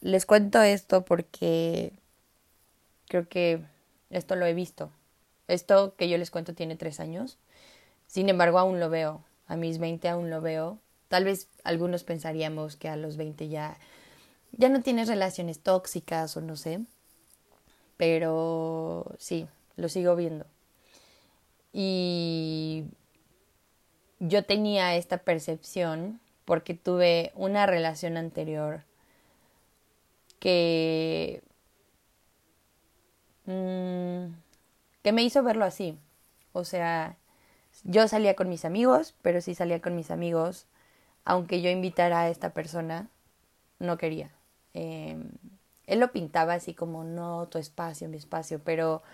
Les 0.00 0.26
cuento 0.26 0.60
esto 0.62 1.04
porque 1.04 1.92
creo 3.08 3.28
que 3.28 3.62
esto 4.10 4.34
lo 4.36 4.46
he 4.46 4.54
visto 4.54 4.90
esto 5.48 5.94
que 5.96 6.08
yo 6.08 6.18
les 6.18 6.30
cuento 6.30 6.54
tiene 6.54 6.76
tres 6.76 7.00
años. 7.00 7.38
Sin 8.06 8.28
embargo, 8.28 8.58
aún 8.58 8.80
lo 8.80 8.90
veo. 8.90 9.24
A 9.46 9.56
mis 9.56 9.78
20 9.78 10.08
aún 10.08 10.30
lo 10.30 10.40
veo. 10.40 10.78
Tal 11.08 11.24
vez 11.24 11.48
algunos 11.64 12.04
pensaríamos 12.04 12.76
que 12.76 12.88
a 12.88 12.96
los 12.96 13.16
20 13.16 13.48
ya, 13.48 13.78
ya 14.52 14.68
no 14.68 14.82
tienes 14.82 15.08
relaciones 15.08 15.60
tóxicas 15.60 16.36
o 16.36 16.40
no 16.40 16.56
sé. 16.56 16.80
Pero 17.96 19.14
sí, 19.18 19.46
lo 19.76 19.88
sigo 19.88 20.16
viendo. 20.16 20.46
Y 21.72 22.84
yo 24.18 24.44
tenía 24.44 24.96
esta 24.96 25.18
percepción 25.18 26.20
porque 26.44 26.74
tuve 26.74 27.32
una 27.34 27.66
relación 27.66 28.16
anterior 28.16 28.84
que... 30.38 31.42
Mmm, 33.46 34.45
que 35.06 35.12
me 35.12 35.22
hizo 35.22 35.44
verlo 35.44 35.64
así. 35.64 35.96
O 36.52 36.64
sea, 36.64 37.16
yo 37.84 38.08
salía 38.08 38.34
con 38.34 38.48
mis 38.48 38.64
amigos, 38.64 39.14
pero 39.22 39.40
si 39.40 39.54
salía 39.54 39.80
con 39.80 39.94
mis 39.94 40.10
amigos, 40.10 40.66
aunque 41.24 41.62
yo 41.62 41.70
invitara 41.70 42.22
a 42.22 42.28
esta 42.28 42.50
persona, 42.50 43.08
no 43.78 43.98
quería. 43.98 44.32
Em, 44.74 45.30
él 45.86 46.00
lo 46.00 46.10
pintaba 46.10 46.54
así 46.54 46.74
como, 46.74 47.04
no, 47.04 47.46
tu 47.46 47.58
espacio, 47.58 48.08
mi 48.08 48.16
espacio, 48.16 48.58
pero 48.64 49.04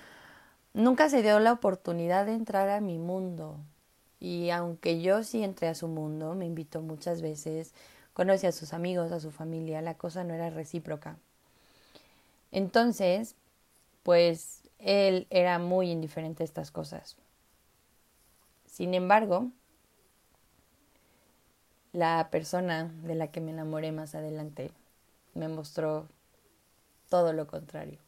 nunca 0.73 1.11
se 1.11 1.21
dio 1.21 1.39
la 1.41 1.53
oportunidad 1.53 2.25
de 2.25 2.37
entrar 2.37 2.71
a 2.71 2.81
mi 2.81 2.97
mundo. 2.97 3.59
Y 4.19 4.49
aunque 4.49 5.03
yo 5.03 5.23
sí 5.23 5.45
entré 5.45 5.69
a 5.69 5.75
su 5.75 5.89
mundo, 5.89 6.35
me 6.35 6.47
invitó 6.47 6.81
muchas 6.81 7.21
veces, 7.21 7.75
conocí 8.15 8.47
a 8.47 8.53
sus 8.53 8.73
amigos, 8.73 9.13
a 9.13 9.21
su 9.21 9.31
familia, 9.31 9.83
la 9.83 9.99
cosa 9.99 10.25
no 10.25 10.33
era 10.33 10.49
recíproca. 10.49 11.19
Entonces, 12.51 13.35
pues 14.05 14.62
él 14.83 15.27
era 15.31 15.59
muy 15.59 15.91
indiferente 15.91 16.43
a 16.43 16.45
estas 16.45 16.71
cosas. 16.71 17.17
Sin 18.67 18.95
embargo, 18.95 19.51
la 21.93 22.29
persona 22.31 22.91
de 23.03 23.15
la 23.15 23.29
que 23.29 23.41
me 23.41 23.53
enamoré 23.53 23.93
más 23.93 24.15
adelante 24.15 24.73
me 25.35 25.49
mostró 25.49 26.09
todo 27.09 27.33
lo 27.33 27.47
contrario. 27.47 27.99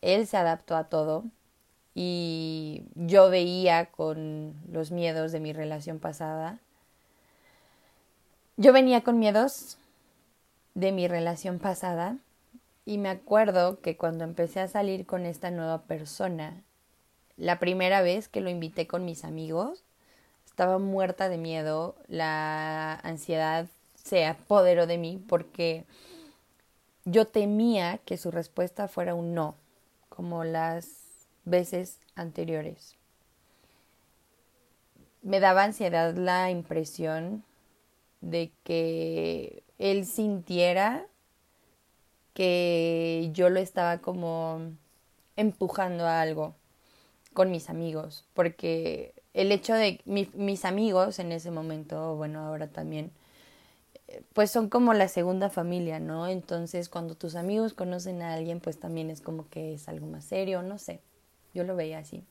Él 0.00 0.26
se 0.26 0.36
adaptó 0.36 0.76
a 0.76 0.84
todo 0.84 1.24
y 1.94 2.84
yo 2.94 3.30
veía 3.30 3.86
con 3.86 4.54
los 4.70 4.90
miedos 4.90 5.32
de 5.32 5.40
mi 5.40 5.52
relación 5.52 5.98
pasada. 5.98 6.60
Yo 8.56 8.72
venía 8.72 9.02
con 9.02 9.18
miedos 9.18 9.78
de 10.74 10.92
mi 10.92 11.08
relación 11.08 11.58
pasada 11.58 12.16
y 12.84 12.98
me 12.98 13.08
acuerdo 13.08 13.80
que 13.80 13.96
cuando 13.96 14.24
empecé 14.24 14.60
a 14.60 14.68
salir 14.68 15.06
con 15.06 15.24
esta 15.26 15.50
nueva 15.50 15.82
persona, 15.82 16.62
la 17.36 17.58
primera 17.58 18.02
vez 18.02 18.28
que 18.28 18.40
lo 18.40 18.50
invité 18.50 18.86
con 18.86 19.04
mis 19.04 19.24
amigos, 19.24 19.84
estaba 20.44 20.78
muerta 20.78 21.28
de 21.28 21.38
miedo, 21.38 21.96
la 22.06 22.94
ansiedad 23.02 23.66
se 23.94 24.26
apoderó 24.26 24.86
de 24.86 24.98
mí 24.98 25.22
porque 25.28 25.84
yo 27.04 27.26
temía 27.26 27.98
que 28.04 28.18
su 28.18 28.30
respuesta 28.30 28.86
fuera 28.86 29.14
un 29.14 29.34
no, 29.34 29.56
como 30.08 30.44
las 30.44 31.02
veces 31.44 31.98
anteriores. 32.14 32.96
Me 35.22 35.40
daba 35.40 35.64
ansiedad 35.64 36.14
la 36.14 36.50
impresión 36.50 37.44
de 38.20 38.52
que 38.62 39.64
él 39.78 40.04
sintiera 40.04 41.06
que 42.34 43.30
yo 43.32 43.48
lo 43.48 43.60
estaba 43.60 43.98
como 43.98 44.60
empujando 45.36 46.04
a 46.04 46.20
algo 46.20 46.54
con 47.32 47.50
mis 47.50 47.70
amigos, 47.70 48.26
porque 48.34 49.14
el 49.32 49.50
hecho 49.50 49.74
de 49.74 50.00
mis 50.04 50.64
amigos 50.64 51.18
en 51.18 51.32
ese 51.32 51.50
momento, 51.50 52.16
bueno, 52.16 52.40
ahora 52.40 52.68
también, 52.68 53.10
pues 54.32 54.50
son 54.50 54.68
como 54.68 54.94
la 54.94 55.08
segunda 55.08 55.50
familia, 55.50 55.98
¿no? 55.98 56.28
Entonces, 56.28 56.88
cuando 56.88 57.14
tus 57.16 57.34
amigos 57.34 57.72
conocen 57.72 58.22
a 58.22 58.34
alguien, 58.34 58.60
pues 58.60 58.78
también 58.78 59.10
es 59.10 59.20
como 59.20 59.48
que 59.48 59.74
es 59.74 59.88
algo 59.88 60.06
más 60.06 60.24
serio, 60.24 60.62
no 60.62 60.78
sé, 60.78 61.00
yo 61.54 61.64
lo 61.64 61.74
veía 61.74 61.98
así. 61.98 62.22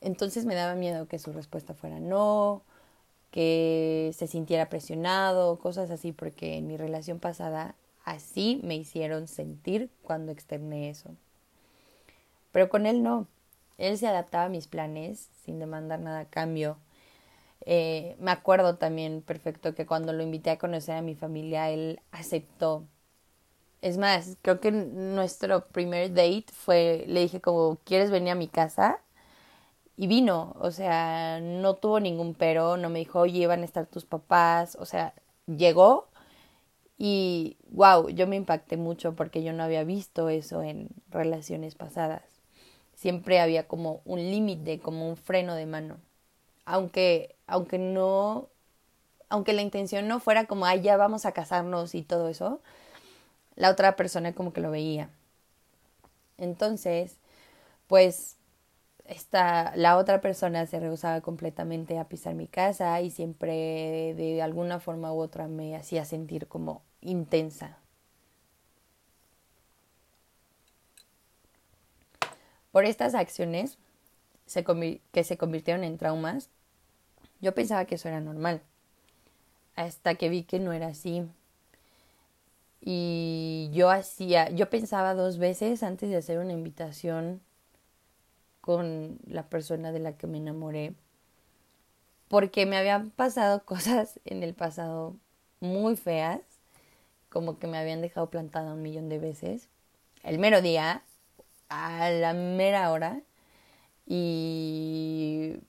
Entonces 0.00 0.44
me 0.44 0.54
daba 0.54 0.74
miedo 0.74 1.08
que 1.08 1.18
su 1.18 1.32
respuesta 1.32 1.74
fuera 1.74 2.00
no, 2.00 2.62
que 3.30 4.12
se 4.16 4.26
sintiera 4.26 4.68
presionado, 4.68 5.58
cosas 5.58 5.90
así, 5.90 6.12
porque 6.12 6.56
en 6.56 6.66
mi 6.66 6.76
relación 6.76 7.18
pasada 7.18 7.74
Así 8.08 8.58
me 8.64 8.74
hicieron 8.74 9.28
sentir 9.28 9.90
cuando 10.00 10.32
externé 10.32 10.88
eso. 10.88 11.10
Pero 12.52 12.70
con 12.70 12.86
él 12.86 13.02
no. 13.02 13.26
Él 13.76 13.98
se 13.98 14.08
adaptaba 14.08 14.44
a 14.44 14.48
mis 14.48 14.66
planes 14.66 15.28
sin 15.44 15.58
demandar 15.58 16.00
nada 16.00 16.20
a 16.20 16.24
cambio. 16.24 16.78
Eh, 17.66 18.16
me 18.18 18.30
acuerdo 18.30 18.76
también 18.76 19.20
perfecto 19.20 19.74
que 19.74 19.84
cuando 19.84 20.14
lo 20.14 20.22
invité 20.22 20.48
a 20.48 20.56
conocer 20.56 20.96
a 20.96 21.02
mi 21.02 21.16
familia, 21.16 21.68
él 21.68 22.00
aceptó. 22.10 22.82
Es 23.82 23.98
más, 23.98 24.38
creo 24.40 24.58
que 24.58 24.72
nuestro 24.72 25.66
primer 25.66 26.08
date 26.14 26.46
fue, 26.50 27.04
le 27.08 27.20
dije 27.20 27.42
como, 27.42 27.76
¿quieres 27.84 28.10
venir 28.10 28.30
a 28.30 28.36
mi 28.36 28.48
casa? 28.48 29.00
Y 29.98 30.06
vino, 30.06 30.56
o 30.60 30.70
sea, 30.70 31.40
no 31.42 31.74
tuvo 31.74 32.00
ningún 32.00 32.32
pero, 32.32 32.78
no 32.78 32.88
me 32.88 33.00
dijo, 33.00 33.20
oye, 33.20 33.46
van 33.46 33.60
a 33.60 33.66
estar 33.66 33.84
tus 33.86 34.06
papás, 34.06 34.78
o 34.80 34.86
sea, 34.86 35.12
llegó 35.46 36.08
y 36.98 37.56
wow, 37.70 38.08
yo 38.08 38.26
me 38.26 38.36
impacté 38.36 38.76
mucho 38.76 39.14
porque 39.14 39.42
yo 39.44 39.52
no 39.52 39.62
había 39.62 39.84
visto 39.84 40.28
eso 40.28 40.62
en 40.62 40.88
relaciones 41.10 41.76
pasadas. 41.76 42.22
Siempre 42.96 43.40
había 43.40 43.68
como 43.68 44.02
un 44.04 44.18
límite, 44.18 44.80
como 44.80 45.08
un 45.08 45.16
freno 45.16 45.54
de 45.54 45.66
mano. 45.66 45.98
Aunque, 46.64 47.36
aunque 47.46 47.78
no, 47.78 48.48
aunque 49.28 49.52
la 49.52 49.62
intención 49.62 50.08
no 50.08 50.20
fuera 50.20 50.46
como, 50.46 50.66
ay, 50.66 50.82
ya 50.82 50.96
vamos 50.96 51.24
a 51.24 51.32
casarnos 51.32 51.94
y 51.94 52.02
todo 52.02 52.28
eso, 52.28 52.60
la 53.56 53.70
otra 53.70 53.96
persona 53.96 54.34
como 54.34 54.52
que 54.52 54.60
lo 54.60 54.70
veía. 54.72 55.10
Entonces, 56.38 57.16
pues 57.86 58.36
esta, 59.06 59.72
la 59.76 59.98
otra 59.98 60.20
persona 60.20 60.66
se 60.66 60.80
rehusaba 60.80 61.20
completamente 61.20 61.98
a 61.98 62.08
pisar 62.08 62.34
mi 62.34 62.48
casa 62.48 63.00
y 63.00 63.10
siempre 63.10 64.14
de 64.16 64.42
alguna 64.42 64.80
forma 64.80 65.12
u 65.12 65.20
otra 65.20 65.48
me 65.48 65.76
hacía 65.76 66.04
sentir 66.04 66.48
como 66.48 66.82
intensa. 67.00 67.78
Por 72.72 72.84
estas 72.84 73.14
acciones 73.14 73.78
que 75.12 75.24
se 75.24 75.36
convirtieron 75.36 75.84
en 75.84 75.98
traumas, 75.98 76.50
yo 77.40 77.54
pensaba 77.54 77.84
que 77.84 77.96
eso 77.96 78.08
era 78.08 78.20
normal, 78.20 78.62
hasta 79.76 80.14
que 80.14 80.28
vi 80.28 80.42
que 80.42 80.58
no 80.58 80.72
era 80.72 80.88
así. 80.88 81.28
Y 82.80 83.70
yo 83.72 83.90
hacía, 83.90 84.50
yo 84.50 84.70
pensaba 84.70 85.14
dos 85.14 85.38
veces 85.38 85.82
antes 85.82 86.10
de 86.10 86.16
hacer 86.16 86.38
una 86.38 86.52
invitación 86.52 87.40
con 88.60 89.18
la 89.26 89.48
persona 89.48 89.92
de 89.92 89.98
la 89.98 90.16
que 90.16 90.26
me 90.26 90.38
enamoré, 90.38 90.94
porque 92.28 92.66
me 92.66 92.76
habían 92.76 93.10
pasado 93.10 93.64
cosas 93.64 94.20
en 94.24 94.42
el 94.42 94.54
pasado 94.54 95.16
muy 95.60 95.96
feas, 95.96 96.40
como 97.28 97.58
que 97.58 97.66
me 97.66 97.78
habían 97.78 98.00
dejado 98.00 98.30
plantada 98.30 98.74
un 98.74 98.82
millón 98.82 99.08
de 99.08 99.18
veces. 99.18 99.68
El 100.22 100.38
mero 100.38 100.62
día, 100.62 101.02
a 101.68 102.10
la 102.10 102.32
mera 102.32 102.90
hora, 102.90 103.22
y 104.06 105.60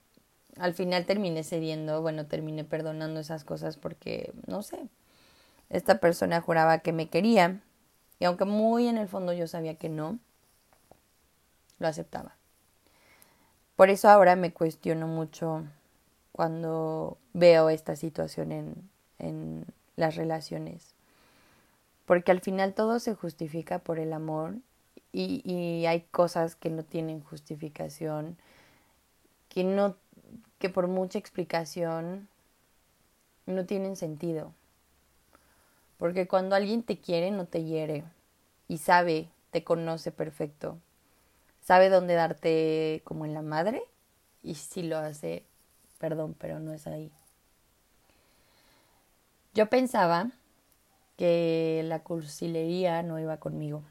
al 0.56 0.74
final 0.74 1.04
terminé 1.04 1.44
cediendo, 1.44 2.00
bueno, 2.00 2.26
terminé 2.26 2.64
perdonando 2.64 3.20
esas 3.20 3.44
cosas 3.44 3.76
porque, 3.76 4.32
no 4.46 4.62
sé, 4.62 4.88
esta 5.68 6.00
persona 6.00 6.40
juraba 6.40 6.78
que 6.78 6.92
me 6.92 7.08
quería 7.08 7.60
y 8.18 8.24
aunque 8.24 8.44
muy 8.44 8.88
en 8.88 8.98
el 8.98 9.08
fondo 9.08 9.32
yo 9.32 9.46
sabía 9.46 9.74
que 9.74 9.88
no, 9.88 10.18
lo 11.78 11.88
aceptaba. 11.88 12.36
Por 13.76 13.88
eso 13.88 14.08
ahora 14.08 14.36
me 14.36 14.52
cuestiono 14.52 15.06
mucho 15.06 15.64
cuando 16.32 17.18
veo 17.32 17.70
esta 17.70 17.96
situación 17.96 18.52
en, 18.52 18.90
en 19.18 19.66
las 19.96 20.16
relaciones. 20.16 20.94
Porque 22.10 22.32
al 22.32 22.40
final 22.40 22.74
todo 22.74 22.98
se 22.98 23.14
justifica 23.14 23.78
por 23.78 24.00
el 24.00 24.12
amor 24.12 24.56
y, 25.12 25.42
y 25.44 25.86
hay 25.86 26.00
cosas 26.10 26.56
que 26.56 26.68
no 26.68 26.82
tienen 26.82 27.20
justificación, 27.20 28.36
que 29.48 29.62
no, 29.62 29.94
que 30.58 30.70
por 30.70 30.88
mucha 30.88 31.20
explicación 31.20 32.26
no 33.46 33.64
tienen 33.64 33.94
sentido. 33.94 34.52
Porque 35.98 36.26
cuando 36.26 36.56
alguien 36.56 36.82
te 36.82 36.98
quiere, 36.98 37.30
no 37.30 37.44
te 37.44 37.62
hiere. 37.62 38.02
Y 38.66 38.78
sabe, 38.78 39.28
te 39.52 39.62
conoce 39.62 40.10
perfecto 40.10 40.78
sabe 41.62 41.88
dónde 41.88 42.14
darte 42.14 43.00
como 43.04 43.24
en 43.24 43.34
la 43.34 43.42
madre 43.42 43.82
y 44.42 44.56
si 44.56 44.82
lo 44.82 44.98
hace, 44.98 45.44
perdón, 45.98 46.34
pero 46.38 46.58
no 46.58 46.72
es 46.72 46.86
ahí. 46.88 47.12
Yo 49.54 49.68
pensaba 49.68 50.30
que 51.20 51.82
la 51.84 51.98
cursilería 51.98 53.02
no 53.02 53.18
iba 53.18 53.36
conmigo, 53.36 53.82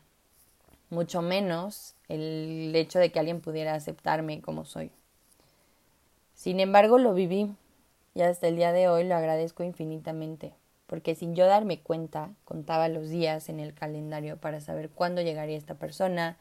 mucho 0.90 1.22
menos 1.22 1.94
el 2.08 2.72
hecho 2.76 2.98
de 2.98 3.12
que 3.12 3.20
alguien 3.20 3.40
pudiera 3.40 3.76
aceptarme 3.76 4.42
como 4.42 4.66
soy. 4.66 4.90
Sin 6.34 6.60
embargo, 6.60 6.98
lo 6.98 7.14
viví 7.14 7.54
y 8.16 8.22
hasta 8.22 8.48
el 8.48 8.56
día 8.56 8.72
de 8.72 8.88
hoy 8.88 9.04
lo 9.04 9.14
agradezco 9.14 9.64
infinitamente, 9.64 10.56
porque 10.88 11.14
sin 11.14 11.36
yo 11.36 11.46
darme 11.46 11.82
cuenta, 11.82 12.32
contaba 12.46 12.90
los 12.90 13.10
días 13.10 13.48
en 13.50 13.60
el 13.60 13.76
calendario 13.76 14.38
para 14.38 14.60
saber 14.60 14.90
cuándo 14.90 15.22
llegaría 15.22 15.56
esta 15.56 15.76
persona, 15.76 16.36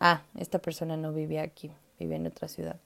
ah, 0.00 0.20
esta 0.36 0.58
persona 0.58 0.98
no 0.98 1.14
vivía 1.14 1.40
aquí, 1.40 1.72
vivía 1.98 2.16
en 2.16 2.26
otra 2.26 2.48
ciudad. 2.48 2.76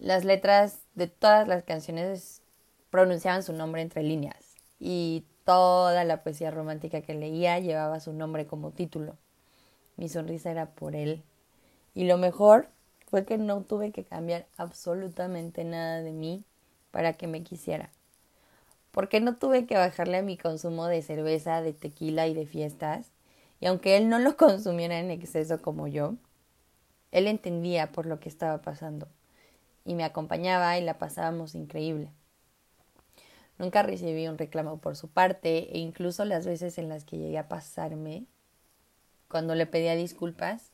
Las 0.00 0.24
letras 0.24 0.80
de 0.96 1.06
todas 1.06 1.46
las 1.46 1.62
canciones 1.62 2.42
pronunciaban 2.90 3.44
su 3.44 3.52
nombre 3.52 3.80
entre 3.80 4.02
líneas 4.02 4.56
y 4.80 5.24
toda 5.44 6.04
la 6.04 6.22
poesía 6.22 6.50
romántica 6.50 7.00
que 7.02 7.14
leía 7.14 7.58
llevaba 7.58 8.00
su 8.00 8.12
nombre 8.12 8.46
como 8.46 8.70
título. 8.70 9.16
Mi 9.96 10.08
sonrisa 10.08 10.50
era 10.50 10.66
por 10.66 10.96
él. 10.96 11.22
Y 11.94 12.04
lo 12.04 12.18
mejor 12.18 12.68
fue 13.08 13.24
que 13.24 13.38
no 13.38 13.62
tuve 13.62 13.92
que 13.92 14.04
cambiar 14.04 14.46
absolutamente 14.56 15.64
nada 15.64 16.00
de 16.02 16.12
mí 16.12 16.44
para 16.90 17.12
que 17.14 17.26
me 17.26 17.42
quisiera. 17.42 17.90
Porque 18.90 19.20
no 19.20 19.36
tuve 19.36 19.66
que 19.66 19.76
bajarle 19.76 20.18
a 20.18 20.22
mi 20.22 20.36
consumo 20.36 20.86
de 20.86 21.02
cerveza, 21.02 21.62
de 21.62 21.72
tequila 21.72 22.26
y 22.26 22.34
de 22.34 22.46
fiestas 22.46 23.12
y 23.62 23.66
aunque 23.66 23.96
él 23.96 24.08
no 24.08 24.18
lo 24.18 24.36
consumiera 24.36 24.98
en 24.98 25.10
exceso 25.10 25.62
como 25.62 25.86
yo, 25.86 26.16
él 27.12 27.28
entendía 27.28 27.92
por 27.92 28.06
lo 28.06 28.18
que 28.18 28.28
estaba 28.28 28.60
pasando 28.60 29.08
y 29.84 29.94
me 29.94 30.04
acompañaba 30.04 30.76
y 30.78 30.82
la 30.82 30.98
pasábamos 30.98 31.54
increíble. 31.54 32.10
Nunca 33.62 33.82
recibí 33.82 34.28
un 34.28 34.36
reclamo 34.36 34.76
por 34.76 34.96
su 34.96 35.08
parte 35.08 35.74
e 35.74 35.78
incluso 35.78 36.26
las 36.26 36.44
veces 36.44 36.76
en 36.76 36.90
las 36.90 37.04
que 37.04 37.16
llegué 37.16 37.38
a 37.38 37.48
pasarme, 37.48 38.26
cuando 39.28 39.54
le 39.54 39.64
pedía 39.64 39.96
disculpas, 39.96 40.70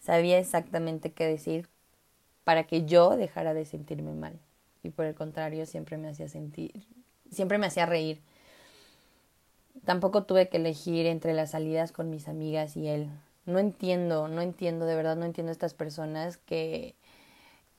sabía 0.00 0.38
exactamente 0.38 1.12
qué 1.12 1.28
decir 1.28 1.68
para 2.42 2.64
que 2.64 2.84
yo 2.84 3.16
dejara 3.16 3.54
de 3.54 3.64
sentirme 3.64 4.14
mal. 4.14 4.40
Y 4.82 4.90
por 4.90 5.04
el 5.04 5.14
contrario, 5.14 5.64
siempre 5.66 5.96
me 5.96 6.08
hacía 6.08 6.28
sentir, 6.28 6.84
siempre 7.30 7.58
me 7.58 7.66
hacía 7.66 7.86
reír 7.86 8.20
Tampoco 9.84 10.24
tuve 10.24 10.48
que 10.48 10.58
elegir 10.58 11.06
entre 11.06 11.32
las 11.32 11.50
salidas 11.52 11.92
con 11.92 12.10
mis 12.10 12.28
amigas 12.28 12.76
y 12.76 12.88
él. 12.88 13.08
No 13.46 13.58
entiendo, 13.58 14.28
no 14.28 14.40
entiendo, 14.40 14.86
de 14.86 14.94
verdad 14.94 15.16
no 15.16 15.24
entiendo 15.24 15.50
estas 15.50 15.74
personas 15.74 16.36
que, 16.36 16.94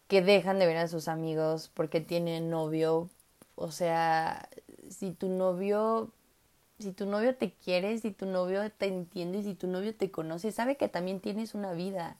que 0.07 0.21
dejan 0.21 0.59
de 0.59 0.65
ver 0.65 0.77
a 0.77 0.87
sus 0.87 1.07
amigos 1.07 1.71
porque 1.73 2.01
tienen 2.01 2.49
novio. 2.49 3.09
O 3.55 3.71
sea, 3.71 4.49
si 4.89 5.11
tu 5.11 5.29
novio, 5.29 6.11
si 6.79 6.91
tu 6.93 7.05
novio 7.05 7.35
te 7.35 7.51
quiere, 7.53 7.97
si 7.99 8.11
tu 8.11 8.25
novio 8.25 8.69
te 8.71 8.87
entiende, 8.87 9.43
si 9.43 9.55
tu 9.55 9.67
novio 9.67 9.95
te 9.95 10.11
conoce, 10.11 10.51
sabe 10.51 10.77
que 10.77 10.89
también 10.89 11.19
tienes 11.19 11.55
una 11.55 11.73
vida. 11.73 12.17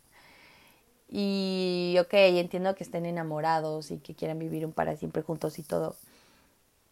Y 1.09 1.95
ok, 2.01 2.13
entiendo 2.13 2.75
que 2.75 2.83
estén 2.83 3.05
enamorados 3.05 3.91
y 3.91 3.99
que 3.99 4.15
quieran 4.15 4.39
vivir 4.39 4.65
un 4.65 4.73
para 4.73 4.95
siempre 4.97 5.21
juntos 5.21 5.59
y 5.59 5.63
todo. 5.63 5.95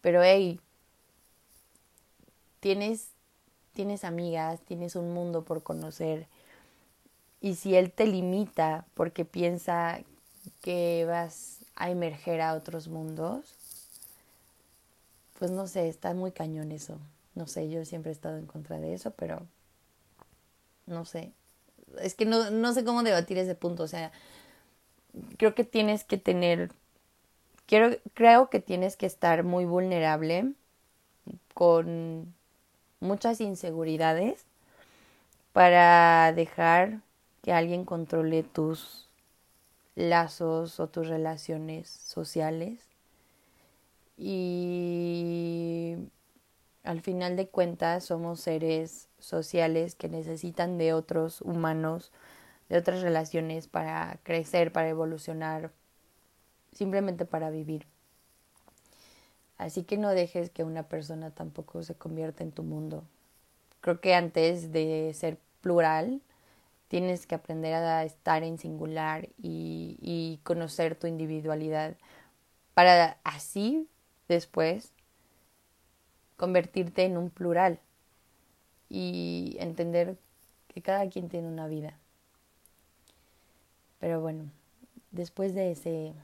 Pero 0.00 0.22
hey, 0.22 0.60
tienes, 2.60 3.08
tienes 3.74 4.04
amigas, 4.04 4.60
tienes 4.60 4.96
un 4.96 5.12
mundo 5.12 5.44
por 5.44 5.62
conocer. 5.62 6.28
Y 7.40 7.56
si 7.56 7.74
él 7.74 7.90
te 7.90 8.06
limita 8.06 8.86
porque 8.94 9.24
piensa 9.24 10.00
que 10.60 11.04
vas 11.06 11.58
a 11.74 11.90
emerger 11.90 12.40
a 12.40 12.54
otros 12.54 12.88
mundos, 12.88 13.56
pues 15.42 15.50
no 15.50 15.66
sé, 15.66 15.88
está 15.88 16.14
muy 16.14 16.30
cañón 16.30 16.70
eso. 16.70 17.00
No 17.34 17.48
sé, 17.48 17.68
yo 17.68 17.84
siempre 17.84 18.12
he 18.12 18.14
estado 18.14 18.38
en 18.38 18.46
contra 18.46 18.78
de 18.78 18.94
eso, 18.94 19.10
pero 19.10 19.44
no 20.86 21.04
sé. 21.04 21.32
Es 22.00 22.14
que 22.14 22.26
no, 22.26 22.52
no 22.52 22.72
sé 22.72 22.84
cómo 22.84 23.02
debatir 23.02 23.38
ese 23.38 23.56
punto. 23.56 23.82
O 23.82 23.88
sea, 23.88 24.12
creo 25.38 25.56
que 25.56 25.64
tienes 25.64 26.04
que 26.04 26.16
tener, 26.16 26.70
quiero, 27.66 27.96
creo 28.14 28.50
que 28.50 28.60
tienes 28.60 28.96
que 28.96 29.06
estar 29.06 29.42
muy 29.42 29.64
vulnerable 29.64 30.52
con 31.54 32.32
muchas 33.00 33.40
inseguridades 33.40 34.44
para 35.52 36.32
dejar 36.34 37.00
que 37.42 37.52
alguien 37.52 37.84
controle 37.84 38.44
tus 38.44 39.08
lazos 39.96 40.78
o 40.78 40.86
tus 40.86 41.08
relaciones 41.08 41.88
sociales. 41.88 42.91
Y 44.24 45.96
al 46.84 47.00
final 47.00 47.34
de 47.34 47.48
cuentas 47.48 48.04
somos 48.04 48.40
seres 48.40 49.08
sociales 49.18 49.96
que 49.96 50.08
necesitan 50.08 50.78
de 50.78 50.92
otros 50.92 51.40
humanos, 51.42 52.12
de 52.68 52.78
otras 52.78 53.02
relaciones 53.02 53.66
para 53.66 54.20
crecer, 54.22 54.70
para 54.70 54.88
evolucionar, 54.88 55.72
simplemente 56.72 57.24
para 57.24 57.50
vivir. 57.50 57.86
Así 59.58 59.82
que 59.82 59.96
no 59.96 60.10
dejes 60.10 60.50
que 60.50 60.62
una 60.62 60.84
persona 60.84 61.30
tampoco 61.30 61.82
se 61.82 61.96
convierta 61.96 62.44
en 62.44 62.52
tu 62.52 62.62
mundo. 62.62 63.02
Creo 63.80 64.00
que 64.00 64.14
antes 64.14 64.70
de 64.70 65.12
ser 65.14 65.38
plural, 65.62 66.20
tienes 66.86 67.26
que 67.26 67.34
aprender 67.34 67.74
a 67.74 68.04
estar 68.04 68.44
en 68.44 68.58
singular 68.58 69.28
y, 69.42 70.38
conocer 70.44 70.94
tu 70.94 71.08
individualidad 71.08 71.96
para 72.74 73.18
así 73.24 73.88
después 74.32 74.92
convertirte 76.36 77.04
en 77.04 77.16
un 77.16 77.30
plural 77.30 77.78
y 78.88 79.56
entender 79.60 80.16
que 80.68 80.82
cada 80.82 81.08
quien 81.08 81.28
tiene 81.28 81.48
una 81.48 81.68
vida. 81.68 81.98
Pero 84.00 84.20
bueno, 84.20 84.50
después 85.12 85.54
de, 85.54 85.70
ese, 85.70 86.14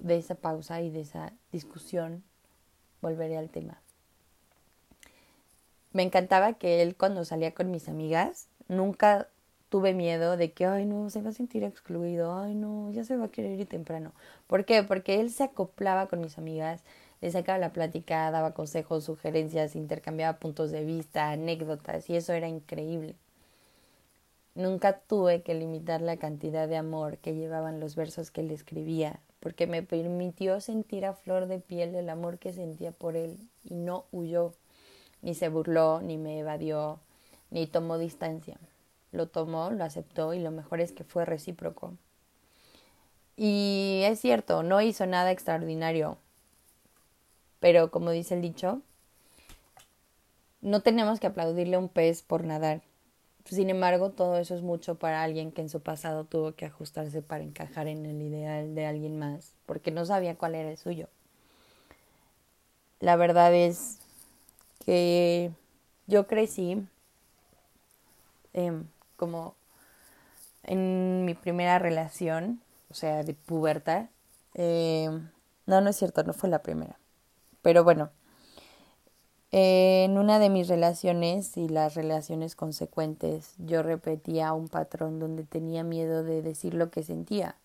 de 0.00 0.16
esa 0.16 0.34
pausa 0.36 0.80
y 0.80 0.90
de 0.90 1.00
esa 1.00 1.32
discusión, 1.50 2.22
volveré 3.00 3.36
al 3.36 3.50
tema. 3.50 3.80
Me 5.92 6.02
encantaba 6.02 6.52
que 6.54 6.82
él 6.82 6.94
cuando 6.94 7.24
salía 7.24 7.54
con 7.54 7.70
mis 7.70 7.88
amigas 7.88 8.48
nunca 8.68 9.28
tuve 9.68 9.94
miedo 9.94 10.36
de 10.36 10.52
que, 10.52 10.66
ay, 10.66 10.84
no, 10.86 11.10
se 11.10 11.22
va 11.22 11.30
a 11.30 11.32
sentir 11.32 11.64
excluido, 11.64 12.38
ay, 12.38 12.54
no, 12.54 12.90
ya 12.92 13.04
se 13.04 13.16
va 13.16 13.26
a 13.26 13.30
querer 13.30 13.60
ir 13.60 13.66
temprano. 13.68 14.12
¿Por 14.46 14.64
qué? 14.64 14.82
Porque 14.82 15.20
él 15.20 15.30
se 15.30 15.44
acoplaba 15.44 16.08
con 16.08 16.20
mis 16.20 16.38
amigas, 16.38 16.82
le 17.20 17.30
sacaba 17.30 17.58
la 17.58 17.72
plática, 17.72 18.30
daba 18.30 18.54
consejos, 18.54 19.04
sugerencias, 19.04 19.76
intercambiaba 19.76 20.38
puntos 20.38 20.70
de 20.70 20.84
vista, 20.84 21.30
anécdotas, 21.30 22.08
y 22.10 22.16
eso 22.16 22.32
era 22.32 22.48
increíble. 22.48 23.14
Nunca 24.54 24.98
tuve 25.00 25.42
que 25.42 25.54
limitar 25.54 26.00
la 26.00 26.16
cantidad 26.16 26.66
de 26.68 26.76
amor 26.76 27.18
que 27.18 27.34
llevaban 27.34 27.80
los 27.80 27.94
versos 27.94 28.30
que 28.30 28.40
él 28.40 28.50
escribía, 28.50 29.20
porque 29.40 29.66
me 29.66 29.82
permitió 29.82 30.60
sentir 30.60 31.04
a 31.04 31.12
flor 31.14 31.46
de 31.46 31.60
piel 31.60 31.94
el 31.94 32.08
amor 32.08 32.38
que 32.38 32.52
sentía 32.52 32.92
por 32.92 33.16
él, 33.16 33.36
y 33.64 33.74
no 33.74 34.06
huyó, 34.12 34.54
ni 35.22 35.34
se 35.34 35.48
burló, 35.48 36.00
ni 36.00 36.16
me 36.16 36.38
evadió, 36.38 37.00
ni 37.50 37.66
tomó 37.66 37.98
distancia 37.98 38.58
lo 39.12 39.28
tomó, 39.28 39.70
lo 39.70 39.84
aceptó 39.84 40.34
y 40.34 40.40
lo 40.40 40.50
mejor 40.50 40.80
es 40.80 40.92
que 40.92 41.04
fue 41.04 41.24
recíproco. 41.24 41.94
Y 43.36 44.02
es 44.04 44.20
cierto, 44.20 44.62
no 44.62 44.80
hizo 44.80 45.06
nada 45.06 45.30
extraordinario, 45.30 46.18
pero 47.60 47.90
como 47.90 48.10
dice 48.10 48.34
el 48.34 48.42
dicho, 48.42 48.82
no 50.60 50.82
tenemos 50.82 51.20
que 51.20 51.28
aplaudirle 51.28 51.76
a 51.76 51.78
un 51.78 51.88
pez 51.88 52.22
por 52.22 52.44
nadar. 52.44 52.82
Sin 53.44 53.70
embargo, 53.70 54.10
todo 54.10 54.38
eso 54.38 54.54
es 54.54 54.62
mucho 54.62 54.96
para 54.96 55.22
alguien 55.22 55.52
que 55.52 55.62
en 55.62 55.70
su 55.70 55.80
pasado 55.80 56.24
tuvo 56.24 56.52
que 56.52 56.66
ajustarse 56.66 57.22
para 57.22 57.44
encajar 57.44 57.86
en 57.86 58.04
el 58.04 58.20
ideal 58.20 58.74
de 58.74 58.84
alguien 58.84 59.18
más, 59.18 59.54
porque 59.64 59.90
no 59.90 60.04
sabía 60.04 60.36
cuál 60.36 60.54
era 60.54 60.70
el 60.70 60.76
suyo. 60.76 61.08
La 63.00 63.16
verdad 63.16 63.54
es 63.54 64.00
que 64.84 65.52
yo 66.08 66.26
crecí 66.26 66.84
eh, 68.52 68.82
como 69.18 69.56
en 70.62 71.24
mi 71.24 71.34
primera 71.34 71.78
relación, 71.78 72.60
o 72.90 72.94
sea, 72.94 73.22
de 73.24 73.34
pubertad. 73.34 74.06
Eh, 74.54 75.10
no, 75.66 75.80
no 75.80 75.90
es 75.90 75.96
cierto, 75.96 76.22
no 76.22 76.32
fue 76.32 76.48
la 76.48 76.62
primera. 76.62 76.98
Pero 77.60 77.84
bueno, 77.84 78.10
en 79.50 80.16
una 80.16 80.38
de 80.38 80.48
mis 80.48 80.68
relaciones 80.68 81.56
y 81.56 81.68
las 81.68 81.94
relaciones 81.94 82.54
consecuentes, 82.54 83.54
yo 83.58 83.82
repetía 83.82 84.52
un 84.52 84.68
patrón 84.68 85.18
donde 85.18 85.44
tenía 85.44 85.82
miedo 85.82 86.22
de 86.22 86.40
decir 86.40 86.74
lo 86.74 86.90
que 86.90 87.02
sentía. 87.02 87.56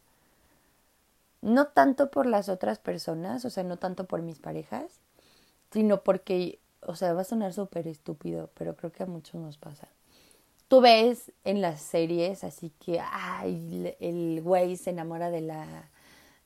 No 1.42 1.68
tanto 1.68 2.10
por 2.10 2.26
las 2.26 2.50
otras 2.50 2.80
personas, 2.80 3.46
o 3.46 3.50
sea, 3.50 3.63
no 3.63 3.78
tanto 3.78 4.06
por 4.06 4.22
mis 4.22 4.39
parejas, 4.39 4.86
sino 5.72 6.02
porque, 6.02 6.60
o 6.82 6.96
sea, 6.96 7.13
va 7.13 7.22
a 7.22 7.26
sonar 7.26 7.54
súper 7.54 7.88
estúpido, 7.88 8.50
pero 8.56 8.76
creo 8.76 8.92
que 8.92 9.04
a 9.04 9.08
muchos 9.08 9.36
nos 9.42 9.58
pasa 9.58 9.88
tú 10.74 10.82
ves 10.82 11.32
en 11.44 11.62
las 11.62 11.82
series, 11.82 12.44
así 12.44 12.72
que, 12.84 13.00
ay, 13.00 13.96
el 14.00 14.42
güey 14.42 14.76
se 14.76 14.90
enamora 14.90 15.30
de 15.30 15.42
la, 15.42 15.68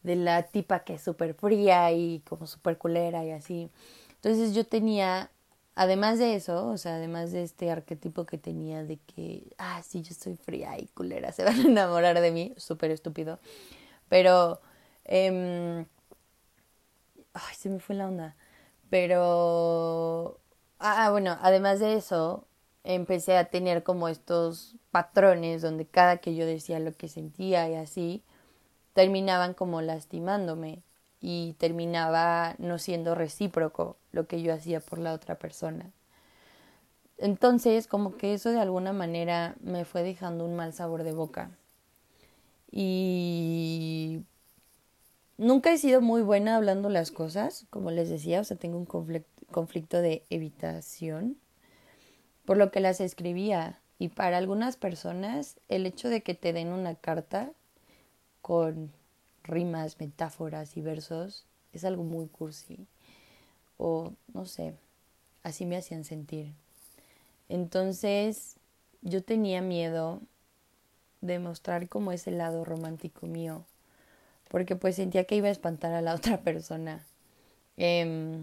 de 0.04 0.18
la 0.18 0.44
tipa 0.44 0.82
que 0.82 0.96
es 0.96 1.02
súper 1.02 1.34
fría 1.34 1.94
y 1.94 2.20
como 2.28 2.46
súper 2.46 2.78
culera 2.78 3.24
y 3.24 3.32
así. 3.32 3.72
Entonces 4.16 4.54
yo 4.54 4.66
tenía, 4.66 5.32
además 5.76 6.20
de 6.20 6.36
eso, 6.36 6.68
o 6.68 6.78
sea, 6.78 6.96
además 6.96 7.32
de 7.32 7.44
este 7.44 7.72
arquetipo 7.72 8.26
que 8.26 8.38
tenía 8.38 8.84
de 8.84 8.98
que, 8.98 9.48
ah, 9.60 9.82
sí, 9.82 10.02
yo 10.02 10.14
soy 10.14 10.36
fría 10.36 10.78
y 10.78 10.88
culera, 10.88 11.32
se 11.32 11.46
van 11.46 11.62
a 11.62 11.64
enamorar 11.70 12.20
de 12.20 12.32
mí, 12.32 12.54
súper 12.58 12.92
estúpido. 12.92 13.40
Pero, 14.10 14.60
eh, 15.06 15.86
ay, 17.34 17.56
se 17.56 17.70
me 17.70 17.80
fue 17.80 17.96
la 17.96 18.08
onda. 18.08 18.36
Pero, 18.90 20.40
ah, 20.80 21.12
bueno, 21.12 21.38
además 21.42 21.80
de 21.80 21.96
eso, 21.96 22.47
empecé 22.88 23.38
a 23.38 23.50
tener 23.50 23.84
como 23.84 24.08
estos 24.08 24.78
patrones 24.92 25.62
donde 25.62 25.86
cada 25.86 26.18
que 26.18 26.36
yo 26.36 26.46
decía 26.46 26.80
lo 26.80 26.94
que 26.94 27.10
sentía 27.10 27.70
y 27.70 27.76
así, 27.76 28.24
terminaban 28.94 29.54
como 29.54 29.82
lastimándome 29.82 30.84
y 31.20 31.54
terminaba 31.60 32.56
no 32.60 32.78
siendo 32.80 33.14
recíproco 33.14 33.98
lo 34.14 34.26
que 34.28 34.42
yo 34.42 34.54
hacía 34.54 34.80
por 34.80 35.00
la 35.00 35.14
otra 35.14 35.36
persona. 35.36 35.92
Entonces, 37.18 37.88
como 37.88 38.16
que 38.16 38.34
eso 38.34 38.52
de 38.52 38.62
alguna 38.62 38.94
manera 38.94 39.56
me 39.60 39.84
fue 39.84 40.04
dejando 40.04 40.46
un 40.46 40.56
mal 40.56 40.72
sabor 40.72 41.04
de 41.04 41.12
boca. 41.12 41.52
Y 42.72 44.24
nunca 45.38 45.74
he 45.74 45.78
sido 45.78 46.00
muy 46.00 46.22
buena 46.22 46.56
hablando 46.56 46.90
las 46.90 47.12
cosas, 47.12 47.66
como 47.70 47.92
les 47.92 48.10
decía, 48.10 48.40
o 48.40 48.44
sea, 48.46 48.56
tengo 48.56 48.78
un 48.78 48.86
conflicto 49.52 50.02
de 50.02 50.26
evitación 50.30 51.38
por 52.48 52.56
lo 52.56 52.72
que 52.72 52.80
las 52.80 53.02
escribía. 53.02 53.78
Y 54.00 54.08
para 54.08 54.38
algunas 54.38 54.78
personas 54.78 55.58
el 55.68 55.86
hecho 55.86 56.08
de 56.08 56.24
que 56.24 56.34
te 56.34 56.54
den 56.54 56.70
una 56.70 56.96
carta 56.96 57.52
con 58.42 58.90
rimas, 59.44 60.00
metáforas 60.00 60.78
y 60.78 60.82
versos 60.82 61.46
es 61.74 61.84
algo 61.84 62.04
muy 62.04 62.28
cursi. 62.28 62.88
O 63.78 64.14
no 64.34 64.46
sé, 64.46 64.76
así 65.44 65.66
me 65.66 65.76
hacían 65.76 66.06
sentir. 66.06 66.54
Entonces 67.50 68.56
yo 69.02 69.22
tenía 69.24 69.62
miedo 69.62 70.22
de 71.20 71.40
mostrar 71.40 71.90
como 71.90 72.14
ese 72.14 72.32
lado 72.32 72.64
romántico 72.64 73.28
mío, 73.28 73.66
porque 74.48 74.78
pues 74.78 74.96
sentía 74.96 75.26
que 75.26 75.36
iba 75.36 75.50
a 75.50 75.52
espantar 75.52 75.92
a 75.92 76.02
la 76.02 76.16
otra 76.16 76.38
persona. 76.40 77.04
Eh, 77.76 78.40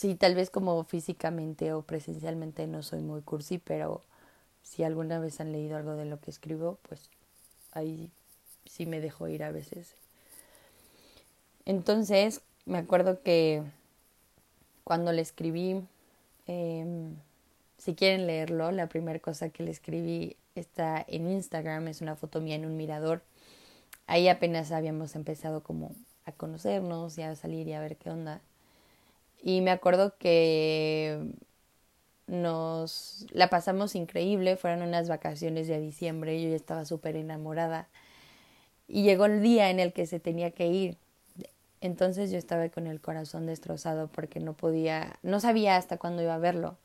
Sí, 0.00 0.14
tal 0.14 0.34
vez 0.34 0.48
como 0.48 0.82
físicamente 0.84 1.74
o 1.74 1.82
presencialmente 1.82 2.66
no 2.66 2.82
soy 2.82 3.02
muy 3.02 3.20
cursi, 3.20 3.58
pero 3.58 4.00
si 4.62 4.82
alguna 4.82 5.18
vez 5.18 5.42
han 5.42 5.52
leído 5.52 5.76
algo 5.76 5.94
de 5.94 6.06
lo 6.06 6.18
que 6.18 6.30
escribo, 6.30 6.78
pues 6.88 7.10
ahí 7.72 8.10
sí 8.64 8.86
me 8.86 9.02
dejo 9.02 9.28
ir 9.28 9.44
a 9.44 9.52
veces. 9.52 9.94
Entonces, 11.66 12.40
me 12.64 12.78
acuerdo 12.78 13.22
que 13.22 13.62
cuando 14.84 15.12
le 15.12 15.20
escribí, 15.20 15.82
eh, 16.46 16.86
si 17.76 17.94
quieren 17.94 18.26
leerlo, 18.26 18.72
la 18.72 18.88
primera 18.88 19.18
cosa 19.18 19.50
que 19.50 19.64
le 19.64 19.70
escribí 19.70 20.34
está 20.54 21.04
en 21.08 21.30
Instagram, 21.30 21.88
es 21.88 22.00
una 22.00 22.16
foto 22.16 22.40
mía 22.40 22.54
en 22.54 22.64
un 22.64 22.78
mirador. 22.78 23.20
Ahí 24.06 24.28
apenas 24.28 24.72
habíamos 24.72 25.14
empezado 25.14 25.62
como 25.62 25.94
a 26.24 26.32
conocernos 26.32 27.18
y 27.18 27.22
a 27.22 27.36
salir 27.36 27.68
y 27.68 27.74
a 27.74 27.80
ver 27.80 27.98
qué 27.98 28.08
onda. 28.08 28.40
Y 29.42 29.60
me 29.62 29.70
acuerdo 29.70 30.16
que 30.18 31.18
nos 32.26 33.26
la 33.32 33.50
pasamos 33.50 33.94
increíble, 33.94 34.56
fueron 34.56 34.82
unas 34.82 35.08
vacaciones 35.08 35.68
de 35.68 35.80
diciembre, 35.80 36.40
yo 36.42 36.48
ya 36.50 36.56
estaba 36.56 36.84
súper 36.84 37.16
enamorada. 37.16 37.88
Y 38.88 39.02
llegó 39.04 39.26
el 39.26 39.42
día 39.42 39.70
en 39.70 39.80
el 39.80 39.92
que 39.92 40.06
se 40.06 40.20
tenía 40.20 40.50
que 40.52 40.66
ir. 40.68 40.98
Entonces 41.80 42.30
yo 42.30 42.38
estaba 42.38 42.68
con 42.68 42.86
el 42.86 43.00
corazón 43.00 43.46
destrozado 43.46 44.08
porque 44.08 44.40
no 44.40 44.54
podía, 44.54 45.18
no 45.22 45.40
sabía 45.40 45.76
hasta 45.76 45.96
cuándo 45.98 46.22
iba 46.22 46.34
a 46.34 46.38
verlo 46.38 46.78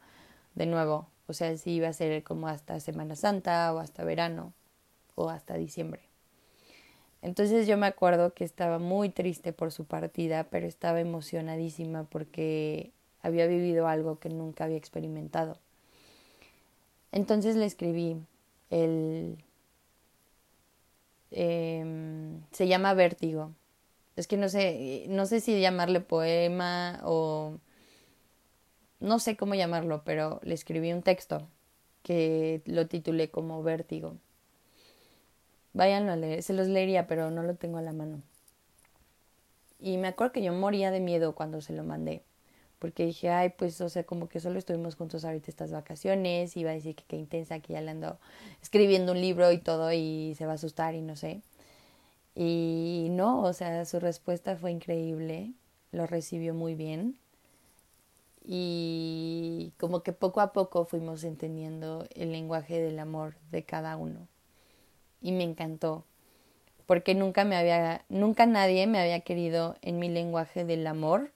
de 0.55 0.65
nuevo. 0.67 1.09
O 1.27 1.33
sea, 1.33 1.57
si 1.57 1.71
iba 1.73 1.89
a 1.89 1.93
ser 1.93 2.23
como 2.23 2.47
hasta 2.47 2.79
Semana 2.79 3.15
Santa 3.15 3.73
o 3.73 3.79
hasta 3.79 4.03
verano 4.03 4.53
o 5.15 5.29
hasta 5.29 5.55
diciembre. 5.55 6.14
Entonces 7.25 7.65
yo 7.65 7.75
me 7.75 7.87
acuerdo 7.87 8.35
que 8.35 8.43
estaba 8.43 8.77
muy 8.77 9.09
triste 9.09 9.51
por 9.51 9.71
su 9.71 9.85
partida, 9.85 10.43
pero 10.51 10.67
estaba 10.67 11.01
emocionadísima 11.01 12.03
porque 12.03 12.91
había 13.23 13.47
vivido 13.47 13.87
algo 13.87 14.19
que 14.19 14.29
nunca 14.29 14.65
había 14.65 14.77
experimentado. 14.77 15.57
Entonces 17.11 17.55
le 17.55 17.65
escribí 17.65 18.17
el... 18.69 19.39
Em, 21.31 22.43
se 22.51 22.67
llama 22.67 22.93
Vértigo. 22.93 23.51
Es 24.15 24.27
que 24.27 24.37
no 24.37 24.47
sé, 24.47 25.05
no 25.09 25.25
sé 25.25 25.41
si 25.41 25.59
llamarle 25.59 26.01
poema 26.01 27.01
o 27.05 27.57
no 28.99 29.17
sé 29.17 29.35
cómo 29.35 29.55
llamarlo, 29.55 30.03
pero 30.05 30.41
le 30.43 30.53
escribí 30.53 30.93
un 30.93 31.01
texto 31.01 31.47
que 32.03 32.61
lo 32.65 32.85
titulé 32.85 33.31
como 33.31 33.63
Vértigo. 33.63 34.15
Váyanlo 35.75 36.13
a 36.13 36.15
leer, 36.15 36.41
se 36.41 36.53
los 36.53 36.69
leería, 36.69 37.05
pero 37.05 37.31
no 37.31 37.43
lo 37.43 37.55
tengo 37.55 37.77
a 37.77 37.81
la 37.81 37.91
mano. 37.91 38.21
Y 39.77 39.97
me 39.97 40.07
acuerdo 40.07 40.31
que 40.31 40.41
yo 40.41 40.53
moría 40.53 40.89
de 40.89 41.01
miedo 41.01 41.35
cuando 41.35 41.59
se 41.59 41.73
lo 41.73 41.83
mandé, 41.83 42.23
porque 42.79 43.05
dije, 43.05 43.29
ay, 43.29 43.49
pues, 43.57 43.81
o 43.81 43.89
sea, 43.89 44.05
como 44.05 44.29
que 44.29 44.39
solo 44.39 44.57
estuvimos 44.57 44.95
juntos 44.95 45.25
ahorita 45.25 45.51
estas 45.51 45.73
vacaciones, 45.73 46.55
iba 46.55 46.71
a 46.71 46.75
decir 46.75 46.95
que 46.95 47.03
qué 47.03 47.17
intensa, 47.17 47.59
que 47.59 47.73
ya 47.73 47.81
le 47.81 47.91
ando 47.91 48.17
escribiendo 48.61 49.11
un 49.11 49.19
libro 49.19 49.51
y 49.51 49.57
todo 49.57 49.91
y 49.91 50.33
se 50.37 50.45
va 50.45 50.53
a 50.53 50.55
asustar 50.55 50.95
y 50.95 51.01
no 51.01 51.17
sé. 51.17 51.41
Y 52.35 53.09
no, 53.11 53.41
o 53.43 53.51
sea, 53.51 53.83
su 53.83 53.99
respuesta 53.99 54.55
fue 54.55 54.71
increíble, 54.71 55.51
lo 55.91 56.07
recibió 56.07 56.53
muy 56.53 56.75
bien 56.75 57.17
y 58.45 59.73
como 59.77 60.03
que 60.03 60.13
poco 60.13 60.39
a 60.39 60.53
poco 60.53 60.85
fuimos 60.85 61.25
entendiendo 61.25 62.07
el 62.15 62.31
lenguaje 62.31 62.79
del 62.81 62.99
amor 62.99 63.35
de 63.51 63.63
cada 63.65 63.97
uno 63.97 64.27
y 65.25 65.31
me 65.31 65.43
encantó 65.43 66.05
porque 66.85 67.15
nunca 67.15 67.45
me 67.45 67.55
había 67.55 68.05
nunca 68.09 68.45
nadie 68.45 68.85
me 68.85 68.99
había 68.99 69.21
querido 69.21 69.75
en 69.81 69.97
mi 69.97 70.07
lenguaje 70.07 70.65
del 70.65 70.85
amor 70.85 71.31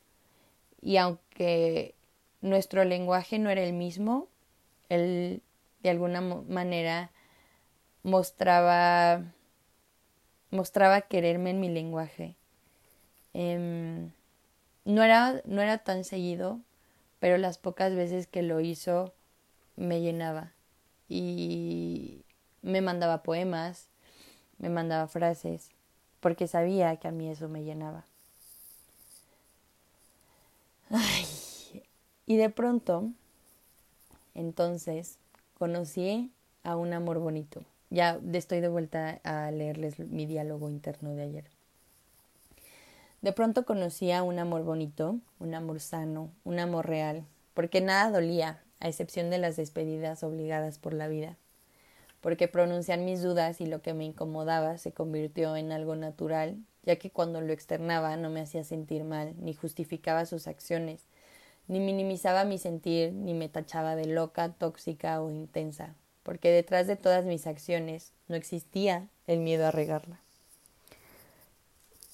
y 0.81 0.97
aunque 0.97 1.95
nuestro 2.41 2.85
lenguaje 2.85 3.39
no 3.39 3.49
era 3.49 3.63
el 3.63 3.73
mismo 3.73 4.27
él 4.89 5.41
de 5.81 5.89
alguna 5.89 6.21
manera 6.21 7.11
mostraba 8.03 9.23
mostraba 10.51 11.01
quererme 11.01 11.51
en 11.51 11.59
mi 11.59 11.69
lenguaje. 11.69 12.35
Em, 13.33 14.11
no, 14.85 15.03
era, 15.03 15.41
no 15.45 15.61
era 15.61 15.79
tan 15.79 16.03
seguido, 16.03 16.59
pero 17.19 17.37
las 17.37 17.57
pocas 17.57 17.95
veces 17.95 18.27
que 18.27 18.41
lo 18.41 18.59
hizo 18.59 19.13
me 19.75 20.01
llenaba 20.01 20.53
y 21.07 22.23
me 22.61 22.81
mandaba 22.81 23.23
poemas, 23.23 23.87
me 24.57 24.69
mandaba 24.69 25.07
frases, 25.07 25.69
porque 26.19 26.47
sabía 26.47 26.97
que 26.97 27.07
a 27.07 27.11
mí 27.11 27.29
eso 27.29 27.47
me 27.49 27.63
llenaba. 27.63 28.05
y 32.25 32.37
de 32.37 32.49
pronto, 32.49 33.11
entonces, 34.35 35.17
conocí 35.57 36.31
a 36.63 36.75
un 36.75 36.93
amor 36.93 37.19
bonito. 37.19 37.63
Ya 37.89 38.19
estoy 38.33 38.61
de 38.61 38.69
vuelta 38.69 39.19
a 39.23 39.51
leerles 39.51 39.99
mi 39.99 40.25
diálogo 40.25 40.69
interno 40.69 41.15
de 41.15 41.23
ayer. 41.23 41.45
De 43.21 43.33
pronto 43.33 43.65
conocí 43.65 44.11
a 44.11 44.23
un 44.23 44.39
amor 44.39 44.63
bonito, 44.63 45.19
un 45.39 45.53
amor 45.53 45.81
sano, 45.81 46.31
un 46.45 46.59
amor 46.59 46.87
real, 46.87 47.25
porque 47.53 47.81
nada 47.81 48.11
dolía, 48.11 48.63
a 48.79 48.87
excepción 48.87 49.29
de 49.29 49.39
las 49.39 49.57
despedidas 49.57 50.23
obligadas 50.23 50.79
por 50.79 50.93
la 50.93 51.09
vida, 51.09 51.35
porque 52.21 52.47
pronunciar 52.47 52.99
mis 52.99 53.21
dudas 53.21 53.61
y 53.61 53.65
lo 53.65 53.81
que 53.81 53.93
me 53.93 54.05
incomodaba 54.05 54.77
se 54.77 54.91
convirtió 54.91 55.55
en 55.55 55.71
algo 55.71 55.95
natural, 55.95 56.57
ya 56.83 56.97
que 56.97 57.11
cuando 57.11 57.41
lo 57.41 57.53
externaba 57.53 58.17
no 58.17 58.29
me 58.29 58.41
hacía 58.41 58.63
sentir 58.63 59.03
mal, 59.03 59.33
ni 59.39 59.53
justificaba 59.53 60.25
sus 60.25 60.47
acciones, 60.47 61.05
ni 61.67 61.79
minimizaba 61.79 62.45
mi 62.45 62.57
sentir, 62.57 63.13
ni 63.13 63.33
me 63.33 63.47
tachaba 63.47 63.95
de 63.95 64.05
loca, 64.05 64.49
tóxica 64.53 65.21
o 65.21 65.29
intensa, 65.29 65.95
porque 66.23 66.49
detrás 66.51 66.87
de 66.87 66.95
todas 66.95 67.25
mis 67.25 67.47
acciones 67.47 68.11
no 68.27 68.35
existía 68.35 69.07
el 69.27 69.39
miedo 69.39 69.67
a 69.67 69.71
regarla. 69.71 70.19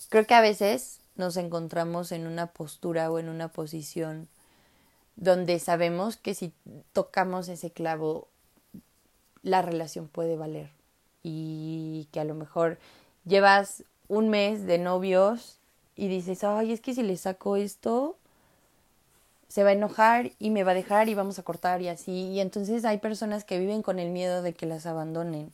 Creo 0.09 0.27
que 0.27 0.33
a 0.33 0.41
veces 0.41 0.99
nos 1.15 1.37
encontramos 1.37 2.11
en 2.11 2.27
una 2.27 2.47
postura 2.47 3.09
o 3.11 3.19
en 3.19 3.29
una 3.29 3.47
posición 3.47 4.27
donde 5.15 5.59
sabemos 5.59 6.17
que 6.17 6.35
si 6.35 6.53
tocamos 6.91 7.47
ese 7.47 7.71
clavo, 7.71 8.27
la 9.45 9.61
relación 9.61 10.07
puede 10.07 10.35
valer 10.35 10.69
y 11.21 12.07
que 12.11 12.19
a 12.19 12.25
lo 12.25 12.33
mejor 12.33 12.79
llevas 13.25 13.83
un 14.07 14.29
mes 14.29 14.65
de 14.65 14.79
novios 14.79 15.59
y 15.95 16.07
dices, 16.07 16.43
ay, 16.43 16.73
es 16.73 16.81
que 16.81 16.95
si 16.95 17.03
le 17.03 17.15
saco 17.15 17.55
esto, 17.55 18.17
se 19.47 19.63
va 19.63 19.69
a 19.69 19.73
enojar 19.73 20.31
y 20.39 20.49
me 20.49 20.63
va 20.63 20.71
a 20.71 20.75
dejar 20.75 21.09
y 21.09 21.13
vamos 21.13 21.37
a 21.37 21.43
cortar 21.43 21.81
y 21.83 21.87
así. 21.89 22.11
Y 22.11 22.39
entonces 22.39 22.85
hay 22.85 22.97
personas 22.97 23.45
que 23.45 23.59
viven 23.59 23.83
con 23.83 23.99
el 23.99 24.09
miedo 24.09 24.41
de 24.41 24.53
que 24.53 24.65
las 24.65 24.87
abandonen. 24.87 25.51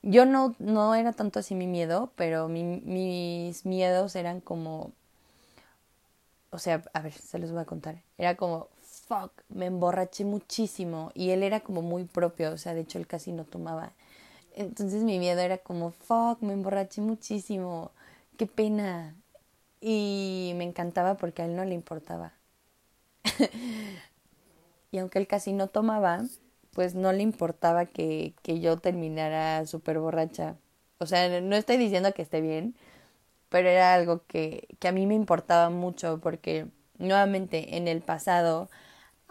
Yo 0.00 0.24
no, 0.24 0.54
no 0.58 0.94
era 0.94 1.12
tanto 1.12 1.40
así 1.40 1.54
mi 1.54 1.66
miedo, 1.66 2.10
pero 2.16 2.48
mis 2.48 3.66
miedos 3.66 4.16
eran 4.16 4.40
como, 4.40 4.92
o 6.50 6.58
sea, 6.58 6.82
a 6.94 7.02
ver, 7.02 7.12
se 7.12 7.38
los 7.38 7.52
voy 7.52 7.60
a 7.60 7.66
contar. 7.66 8.02
Era 8.16 8.34
como, 8.36 8.68
fuck, 9.12 9.32
me 9.48 9.66
emborraché 9.66 10.24
muchísimo 10.24 11.10
y 11.14 11.30
él 11.30 11.42
era 11.42 11.60
como 11.60 11.82
muy 11.82 12.04
propio, 12.04 12.52
o 12.52 12.56
sea, 12.56 12.74
de 12.74 12.80
hecho 12.80 12.98
él 12.98 13.06
casi 13.06 13.32
no 13.32 13.44
tomaba. 13.44 13.92
Entonces 14.54 15.02
mi 15.02 15.18
miedo 15.18 15.40
era 15.40 15.58
como, 15.58 15.90
fuck, 15.90 16.40
me 16.40 16.54
emborraché 16.54 17.00
muchísimo, 17.00 17.92
qué 18.38 18.46
pena. 18.46 19.14
Y 19.80 20.52
me 20.56 20.64
encantaba 20.64 21.16
porque 21.16 21.42
a 21.42 21.46
él 21.46 21.56
no 21.56 21.64
le 21.64 21.74
importaba. 21.74 22.32
y 24.92 24.98
aunque 24.98 25.18
él 25.18 25.26
casi 25.26 25.52
no 25.52 25.68
tomaba, 25.68 26.22
pues 26.72 26.94
no 26.94 27.12
le 27.12 27.22
importaba 27.22 27.86
que, 27.86 28.34
que 28.42 28.60
yo 28.60 28.78
terminara 28.78 29.66
súper 29.66 29.98
borracha. 29.98 30.56
O 30.98 31.06
sea, 31.06 31.40
no 31.40 31.56
estoy 31.56 31.76
diciendo 31.76 32.14
que 32.14 32.22
esté 32.22 32.40
bien, 32.40 32.76
pero 33.50 33.68
era 33.68 33.94
algo 33.94 34.24
que, 34.26 34.68
que 34.80 34.88
a 34.88 34.92
mí 34.92 35.06
me 35.06 35.14
importaba 35.14 35.70
mucho 35.70 36.20
porque 36.22 36.68
nuevamente 36.98 37.76
en 37.76 37.88
el 37.88 38.00
pasado 38.02 38.70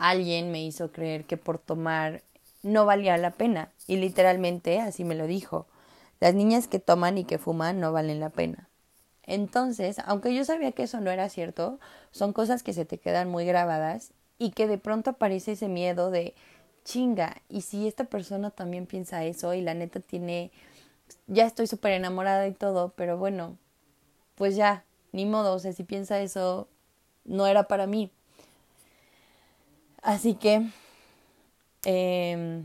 alguien 0.10 0.52
me 0.52 0.64
hizo 0.64 0.92
creer 0.92 1.26
que 1.26 1.38
por 1.38 1.58
tomar 1.58 2.24
no 2.64 2.86
valía 2.86 3.18
la 3.18 3.32
pena 3.32 3.72
y 3.88 3.98
literalmente 3.98 4.80
así 4.80 5.04
me 5.04 5.16
lo 5.16 5.28
dijo. 5.28 5.68
Las 6.20 6.34
niñas 6.36 6.68
que 6.68 6.80
toman 6.80 7.18
y 7.18 7.24
que 7.24 7.38
fuman 7.38 7.80
no 7.80 7.92
valen 7.92 8.20
la 8.20 8.30
pena. 8.30 8.68
Entonces, 9.24 9.98
aunque 10.06 10.34
yo 10.34 10.44
sabía 10.44 10.72
que 10.72 10.84
eso 10.84 11.00
no 11.00 11.12
era 11.12 11.30
cierto, 11.30 11.80
son 12.12 12.34
cosas 12.34 12.64
que 12.64 12.74
se 12.74 12.86
te 12.86 12.98
quedan 12.98 13.30
muy 13.30 13.46
grabadas 13.46 14.12
y 14.38 14.52
que 14.52 14.68
de 14.68 14.78
pronto 14.78 15.12
aparece 15.12 15.54
ese 15.54 15.68
miedo 15.68 16.12
de 16.12 16.34
chinga, 16.84 17.38
y 17.48 17.62
si 17.62 17.88
esta 17.88 18.06
persona 18.06 18.50
también 18.50 18.88
piensa 18.88 19.24
eso 19.24 19.54
y 19.54 19.62
la 19.62 19.74
neta 19.74 20.00
tiene, 20.00 20.52
ya 21.28 21.46
estoy 21.46 21.68
súper 21.68 21.92
enamorada 21.94 22.48
y 22.48 22.54
todo, 22.54 22.94
pero 22.96 23.18
bueno, 23.18 23.58
pues 24.36 24.56
ya, 24.56 24.84
ni 25.12 25.26
modo, 25.26 25.54
o 25.54 25.60
sea, 25.60 25.74
si 25.74 25.84
piensa 25.84 26.20
eso, 26.22 26.68
no 27.24 27.46
era 27.48 27.68
para 27.68 27.88
mí. 27.88 28.12
Así 30.02 30.34
que, 30.34 30.68
eh, 31.86 32.64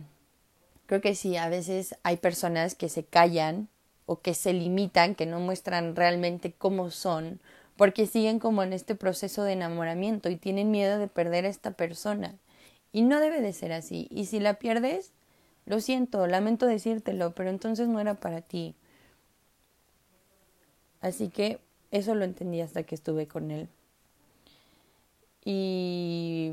creo 0.87 1.01
que 1.01 1.15
sí, 1.15 1.37
a 1.37 1.49
veces 1.49 1.97
hay 2.03 2.17
personas 2.17 2.75
que 2.75 2.89
se 2.89 3.05
callan 3.05 3.69
o 4.07 4.21
que 4.21 4.35
se 4.35 4.53
limitan, 4.53 5.15
que 5.15 5.27
no 5.27 5.41
muestran 5.41 5.97
realmente 5.97 6.53
cómo 6.53 6.91
son, 6.91 7.41
porque 7.77 8.07
siguen 8.07 8.39
como 8.39 8.63
en 8.63 8.73
este 8.73 8.95
proceso 8.95 9.43
de 9.43 9.53
enamoramiento 9.53 10.31
y 10.31 10.37
tienen 10.37 10.71
miedo 10.71 10.99
de 10.99 11.09
perder 11.09 11.45
a 11.45 11.49
esta 11.49 11.73
persona. 11.73 12.35
Y 12.93 13.03
no 13.03 13.21
debe 13.21 13.43
de 13.43 13.53
ser 13.53 13.73
así. 13.73 14.09
Y 14.11 14.27
si 14.27 14.41
la 14.41 14.55
pierdes, 14.55 15.13
lo 15.67 15.81
siento, 15.81 16.27
lamento 16.27 16.67
decírtelo, 16.67 17.35
pero 17.35 17.51
entonces 17.51 17.89
no 17.89 18.01
era 18.01 18.15
para 18.15 18.41
ti. 18.41 18.75
Así 21.01 21.29
que 21.29 21.59
eso 21.91 22.15
lo 22.15 22.25
entendí 22.25 22.61
hasta 22.61 22.85
que 22.85 22.95
estuve 22.95 23.27
con 23.29 23.51
él. 23.51 23.69
Y 25.45 26.53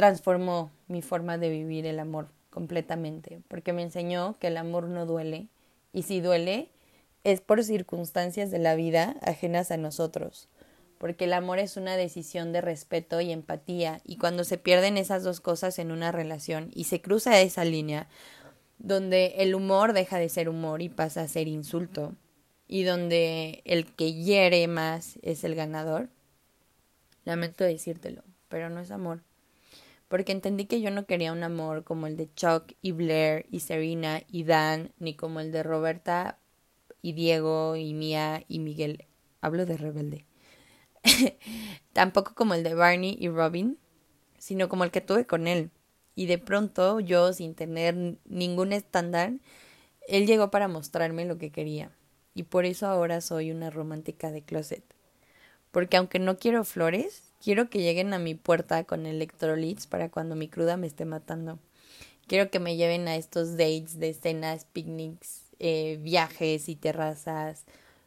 transformó 0.00 0.70
mi 0.88 1.02
forma 1.02 1.36
de 1.36 1.50
vivir 1.50 1.84
el 1.84 1.98
amor 1.98 2.28
completamente, 2.48 3.42
porque 3.48 3.74
me 3.74 3.82
enseñó 3.82 4.34
que 4.40 4.46
el 4.46 4.56
amor 4.56 4.84
no 4.84 5.04
duele 5.04 5.48
y 5.92 6.04
si 6.04 6.22
duele, 6.22 6.70
es 7.22 7.42
por 7.42 7.62
circunstancias 7.62 8.50
de 8.50 8.60
la 8.60 8.76
vida 8.76 9.16
ajenas 9.20 9.70
a 9.70 9.76
nosotros, 9.76 10.48
porque 10.96 11.24
el 11.24 11.34
amor 11.34 11.58
es 11.58 11.76
una 11.76 11.98
decisión 11.98 12.50
de 12.54 12.62
respeto 12.62 13.20
y 13.20 13.30
empatía, 13.30 14.00
y 14.06 14.16
cuando 14.16 14.44
se 14.44 14.56
pierden 14.56 14.96
esas 14.96 15.22
dos 15.22 15.42
cosas 15.42 15.78
en 15.78 15.90
una 15.90 16.12
relación 16.12 16.70
y 16.72 16.84
se 16.84 17.02
cruza 17.02 17.38
esa 17.42 17.66
línea, 17.66 18.08
donde 18.78 19.34
el 19.36 19.54
humor 19.54 19.92
deja 19.92 20.16
de 20.16 20.30
ser 20.30 20.48
humor 20.48 20.80
y 20.80 20.88
pasa 20.88 21.20
a 21.20 21.28
ser 21.28 21.46
insulto, 21.46 22.14
y 22.66 22.84
donde 22.84 23.60
el 23.66 23.84
que 23.84 24.14
hiere 24.14 24.66
más 24.66 25.18
es 25.20 25.44
el 25.44 25.54
ganador, 25.54 26.08
lamento 27.26 27.64
decírtelo, 27.64 28.22
pero 28.48 28.70
no 28.70 28.80
es 28.80 28.90
amor 28.90 29.20
porque 30.10 30.32
entendí 30.32 30.64
que 30.64 30.80
yo 30.80 30.90
no 30.90 31.06
quería 31.06 31.32
un 31.32 31.44
amor 31.44 31.84
como 31.84 32.08
el 32.08 32.16
de 32.16 32.28
Chuck 32.34 32.72
y 32.82 32.90
Blair 32.90 33.46
y 33.52 33.60
Serena 33.60 34.20
y 34.26 34.42
Dan, 34.42 34.92
ni 34.98 35.14
como 35.14 35.38
el 35.38 35.52
de 35.52 35.62
Roberta 35.62 36.36
y 37.00 37.12
Diego 37.12 37.76
y 37.76 37.94
Mia 37.94 38.42
y 38.48 38.58
Miguel. 38.58 39.06
Hablo 39.40 39.66
de 39.66 39.76
rebelde. 39.76 40.26
Tampoco 41.92 42.34
como 42.34 42.54
el 42.54 42.64
de 42.64 42.74
Barney 42.74 43.16
y 43.20 43.28
Robin, 43.28 43.78
sino 44.36 44.68
como 44.68 44.82
el 44.82 44.90
que 44.90 45.00
tuve 45.00 45.26
con 45.26 45.46
él. 45.46 45.70
Y 46.16 46.26
de 46.26 46.38
pronto 46.38 46.98
yo, 46.98 47.32
sin 47.32 47.54
tener 47.54 48.18
ningún 48.24 48.72
estándar, 48.72 49.34
él 50.08 50.26
llegó 50.26 50.50
para 50.50 50.66
mostrarme 50.66 51.24
lo 51.24 51.38
que 51.38 51.52
quería. 51.52 51.92
Y 52.34 52.42
por 52.42 52.64
eso 52.64 52.88
ahora 52.88 53.20
soy 53.20 53.52
una 53.52 53.70
romántica 53.70 54.32
de 54.32 54.42
closet. 54.42 54.82
Porque 55.70 55.98
aunque 55.98 56.18
no 56.18 56.36
quiero 56.36 56.64
flores, 56.64 57.29
Quiero 57.42 57.70
que 57.70 57.80
lleguen 57.80 58.12
a 58.12 58.18
mi 58.18 58.34
puerta 58.34 58.84
con 58.84 59.06
electrolits 59.06 59.86
para 59.86 60.10
cuando 60.10 60.36
mi 60.36 60.48
cruda 60.48 60.76
me 60.76 60.86
esté 60.86 61.06
matando. 61.06 61.58
Quiero 62.26 62.50
que 62.50 62.60
me 62.60 62.76
lleven 62.76 63.08
a 63.08 63.16
estos 63.16 63.52
dates 63.56 63.98
de 63.98 64.12
cenas, 64.12 64.66
picnics, 64.66 65.44
eh, 65.58 65.98
viajes 66.02 66.68
y 66.68 66.76
terrazas, 66.76 67.64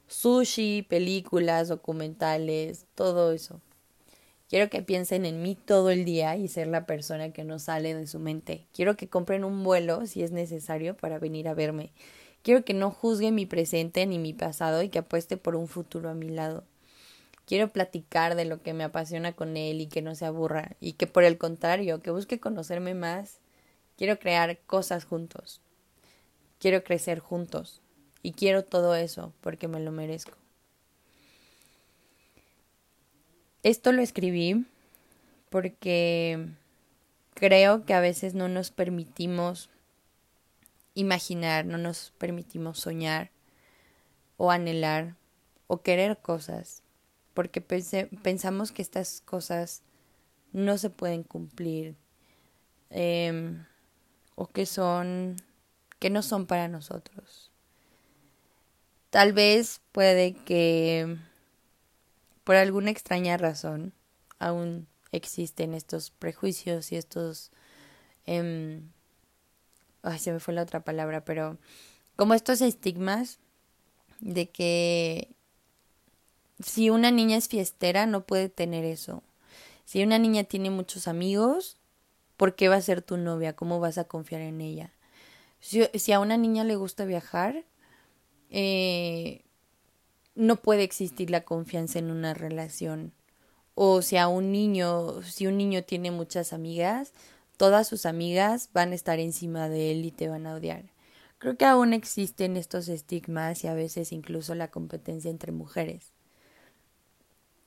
sushi, 0.07 0.83
películas, 0.83 1.67
documentales, 1.67 2.85
todo 2.93 3.31
eso. 3.31 3.59
Quiero 4.49 4.69
que 4.69 4.83
piensen 4.83 5.25
en 5.25 5.41
mí 5.41 5.55
todo 5.55 5.89
el 5.89 6.05
día 6.05 6.35
y 6.35 6.47
ser 6.47 6.67
la 6.67 6.85
persona 6.85 7.33
que 7.33 7.43
no 7.43 7.57
sale 7.57 7.95
de 7.95 8.05
su 8.05 8.19
mente. 8.19 8.67
Quiero 8.71 8.95
que 8.95 9.09
compren 9.09 9.43
un 9.43 9.63
vuelo 9.63 10.05
si 10.05 10.21
es 10.21 10.31
necesario 10.31 10.95
para 10.95 11.17
venir 11.17 11.47
a 11.47 11.55
verme. 11.55 11.91
Quiero 12.43 12.63
que 12.63 12.75
no 12.75 12.91
juzguen 12.91 13.33
mi 13.33 13.47
presente 13.47 14.05
ni 14.05 14.19
mi 14.19 14.33
pasado 14.33 14.83
y 14.83 14.89
que 14.89 14.99
apueste 14.99 15.37
por 15.37 15.55
un 15.55 15.67
futuro 15.67 16.09
a 16.09 16.13
mi 16.13 16.29
lado. 16.29 16.65
Quiero 17.45 17.69
platicar 17.69 18.35
de 18.35 18.45
lo 18.45 18.61
que 18.61 18.73
me 18.73 18.83
apasiona 18.83 19.33
con 19.33 19.57
él 19.57 19.81
y 19.81 19.87
que 19.87 20.01
no 20.01 20.15
se 20.15 20.25
aburra 20.25 20.75
y 20.79 20.93
que 20.93 21.07
por 21.07 21.23
el 21.23 21.37
contrario, 21.37 22.01
que 22.01 22.11
busque 22.11 22.39
conocerme 22.39 22.93
más. 22.93 23.39
Quiero 23.97 24.17
crear 24.17 24.59
cosas 24.59 25.05
juntos. 25.05 25.61
Quiero 26.59 26.83
crecer 26.83 27.19
juntos. 27.19 27.81
Y 28.21 28.31
quiero 28.31 28.63
todo 28.63 28.95
eso 28.95 29.33
porque 29.41 29.67
me 29.67 29.81
lo 29.81 29.91
merezco. 29.91 30.37
Esto 33.63 33.91
lo 33.91 34.01
escribí 34.01 34.65
porque 35.49 36.49
creo 37.33 37.85
que 37.85 37.93
a 37.93 37.99
veces 37.99 38.33
no 38.33 38.47
nos 38.47 38.71
permitimos 38.71 39.69
imaginar, 40.93 41.65
no 41.65 41.77
nos 41.77 42.11
permitimos 42.17 42.79
soñar 42.79 43.31
o 44.37 44.51
anhelar 44.51 45.15
o 45.67 45.81
querer 45.81 46.17
cosas, 46.17 46.82
porque 47.33 47.61
pensamos 47.61 48.71
que 48.71 48.81
estas 48.81 49.21
cosas 49.21 49.81
no 50.51 50.77
se 50.77 50.89
pueden 50.89 51.23
cumplir 51.23 51.95
em, 52.89 53.65
o 54.35 54.47
que 54.47 54.65
son 54.65 55.37
que 55.99 56.09
no 56.09 56.21
son 56.21 56.45
para 56.45 56.67
nosotros. 56.67 57.49
Tal 59.09 59.31
vez 59.31 59.81
puede 59.91 60.33
que 60.33 61.17
por 62.43 62.55
alguna 62.55 62.91
extraña 62.91 63.37
razón 63.37 63.93
aún 64.37 64.87
existen 65.11 65.73
estos 65.73 66.11
prejuicios 66.11 66.91
y 66.91 66.97
estos 66.97 67.51
eh, 68.25 68.81
ay 70.01 70.19
se 70.19 70.33
me 70.33 70.39
fue 70.39 70.53
la 70.53 70.63
otra 70.63 70.83
palabra 70.83 71.23
pero 71.23 71.57
como 72.15 72.33
estos 72.33 72.61
estigmas 72.61 73.39
de 74.19 74.49
que 74.49 75.35
si 76.63 76.89
una 76.89 77.11
niña 77.11 77.37
es 77.37 77.47
fiestera 77.47 78.05
no 78.05 78.25
puede 78.25 78.49
tener 78.49 78.85
eso 78.85 79.23
si 79.85 80.03
una 80.03 80.17
niña 80.19 80.43
tiene 80.43 80.69
muchos 80.69 81.07
amigos 81.07 81.77
¿por 82.37 82.55
qué 82.55 82.67
va 82.69 82.75
a 82.75 82.81
ser 82.81 83.01
tu 83.01 83.17
novia? 83.17 83.55
¿cómo 83.55 83.79
vas 83.79 83.97
a 83.97 84.05
confiar 84.05 84.41
en 84.41 84.61
ella? 84.61 84.91
si, 85.59 86.11
a 86.11 86.19
una 86.19 86.37
niña 86.37 86.63
le 86.63 86.75
gusta 86.75 87.05
viajar 87.05 87.63
eh, 88.49 89.41
no 90.35 90.57
puede 90.57 90.83
existir 90.83 91.29
la 91.29 91.41
confianza 91.41 91.99
en 91.99 92.11
una 92.11 92.33
relación 92.33 93.13
o 93.75 94.01
si 94.01 94.17
a 94.17 94.27
un 94.27 94.51
niño, 94.51 95.21
si 95.23 95.47
un 95.47 95.57
niño 95.57 95.83
tiene 95.83 96.11
muchas 96.11 96.53
amigas, 96.53 97.13
todas 97.57 97.87
sus 97.87 98.05
amigas 98.05 98.69
van 98.73 98.91
a 98.91 98.95
estar 98.95 99.19
encima 99.19 99.69
de 99.69 99.91
él 99.91 100.05
y 100.05 100.11
te 100.11 100.29
van 100.29 100.45
a 100.47 100.55
odiar. 100.55 100.91
Creo 101.39 101.57
que 101.57 101.65
aún 101.65 101.93
existen 101.93 102.55
estos 102.55 102.87
estigmas 102.87 103.63
y 103.63 103.67
a 103.67 103.73
veces 103.73 104.11
incluso 104.11 104.55
la 104.55 104.69
competencia 104.69 105.29
entre 105.29 105.51
mujeres. 105.51 106.13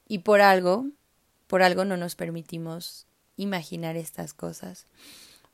Y 0.08 0.20
por 0.20 0.40
algo, 0.40 0.86
por 1.46 1.62
algo 1.62 1.84
no 1.84 1.96
nos 1.96 2.14
permitimos 2.14 3.06
imaginar 3.36 3.96
estas 3.96 4.32
cosas, 4.34 4.86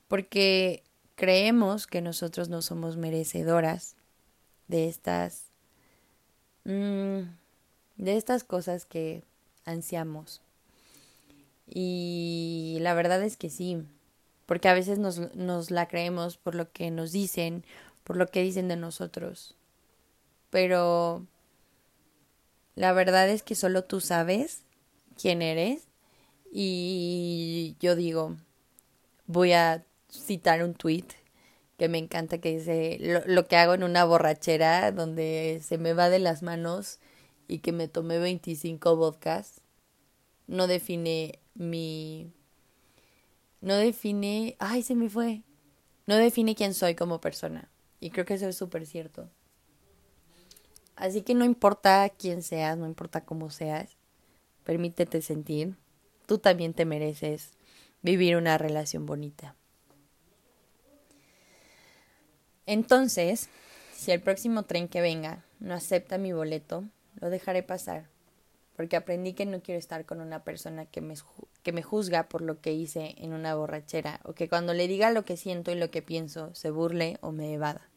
porque 0.09 0.83
creemos 1.15 1.87
que 1.87 2.01
nosotros 2.01 2.49
no 2.49 2.63
somos 2.63 2.97
merecedoras 2.97 3.97
de 4.69 4.89
estas 4.89 5.47
mm, 6.65 7.21
de 7.97 8.17
estas 8.17 8.45
cosas 8.45 8.85
que 8.85 9.23
ansiamos. 9.65 10.43
Y 11.67 12.79
la 12.81 12.95
verdad 12.95 13.23
es 13.23 13.37
que 13.37 13.49
sí, 13.49 13.83
porque 14.47 14.69
a 14.69 14.75
veces 14.75 14.99
nos, 14.99 15.35
nos 15.35 15.71
la 15.71 15.89
creemos 15.89 16.37
por 16.37 16.55
lo 16.55 16.71
que 16.71 16.91
nos 16.91 17.13
dicen, 17.13 17.65
por 18.05 18.17
lo 18.17 18.27
que 18.27 18.43
dicen 18.43 18.69
de 18.69 18.77
nosotros. 18.77 19.55
Pero 20.51 21.27
la 22.75 22.93
verdad 22.93 23.29
es 23.29 23.43
que 23.43 23.55
solo 23.55 23.85
tú 23.85 24.01
sabes 24.01 24.65
quién 25.21 25.43
eres 25.43 25.89
y 26.53 27.77
yo 27.81 27.97
digo, 27.97 28.37
voy 29.27 29.53
a 29.53 29.85
citar 30.11 30.63
un 30.63 30.75
tweet 30.75 31.07
que 31.79 31.89
me 31.89 31.99
encanta 31.99 32.39
que 32.39 32.59
dice 32.59 32.99
lo, 33.01 33.23
lo, 33.27 33.47
que 33.49 33.57
hago 33.57 33.75
en 33.75 33.83
una 33.83 34.05
borrachera 34.05 34.93
donde 34.93 35.61
se 35.65 35.79
me 35.79 35.95
va 35.95 36.11
de 36.11 36.19
las 36.19 36.43
manos 36.43 36.99
y 37.49 37.59
que 37.59 37.73
me 37.73 37.89
tomé 37.89 38.19
25 38.19 38.97
vodkas 38.97 39.63
no 40.47 40.67
define 40.67 41.41
mi 41.55 42.33
no 43.63 43.77
define, 43.77 44.57
ay, 44.59 44.83
se 44.83 44.97
me 44.97 45.09
fue. 45.09 45.43
No 46.07 46.17
define 46.17 46.57
quién 46.57 46.75
soy 46.75 46.97
como 46.97 47.21
persona. 47.21 47.71
Y 48.01 48.11
creo 48.11 48.25
que 48.25 48.35
eso 48.35 48.49
es 48.49 48.57
súper 48.57 48.87
cierto. 48.87 49.31
Así 50.97 51.23
que 51.23 51.35
no 51.35 51.45
importa 51.45 52.09
quién 52.11 52.43
seas, 52.43 52.77
no 52.77 52.87
importa 52.87 53.25
cómo 53.25 53.51
seas, 53.51 53.97
permítete 54.65 55.23
sentir. 55.23 55.77
Tú 56.27 56.39
también 56.39 56.75
te 56.75 56.85
mereces 56.85 57.51
vivir 58.03 58.37
una 58.37 58.59
relación 58.59 59.07
bonita. 59.07 59.55
Entonces, 62.67 63.49
si 63.95 64.13
el 64.13 64.21
próximo 64.21 64.65
tren 64.65 64.89
que 64.89 65.01
venga 65.01 65.45
no 65.59 65.75
acepta 65.75 66.19
mi 66.19 66.33
boleto, 66.33 66.85
lo 67.21 67.31
dejaré 67.31 67.63
pasar 67.63 68.13
porque 68.77 68.97
aprendí 68.97 69.35
que 69.35 69.47
no 69.47 69.63
quiero 69.63 69.79
estar 69.79 70.05
con 70.07 70.21
una 70.21 70.45
persona 70.45 70.87
que 70.87 71.01
me, 71.01 71.15
que 71.63 71.73
me 71.73 71.83
juzga 71.83 72.29
por 72.29 72.43
lo 72.43 72.61
que 72.61 72.73
hice 72.73 73.15
en 73.19 73.33
una 73.33 73.55
borrachera, 73.55 74.21
o 74.25 74.33
que 74.33 74.49
cuando 74.49 74.75
le 74.75 74.89
diga 74.89 75.11
lo 75.11 75.25
que 75.25 75.37
siento 75.37 75.71
y 75.71 75.75
lo 75.75 75.91
que 75.91 76.03
pienso 76.03 76.55
se 76.55 76.71
burle 76.71 77.19
o 77.21 77.33
me 77.33 77.53
evada. 77.53 77.89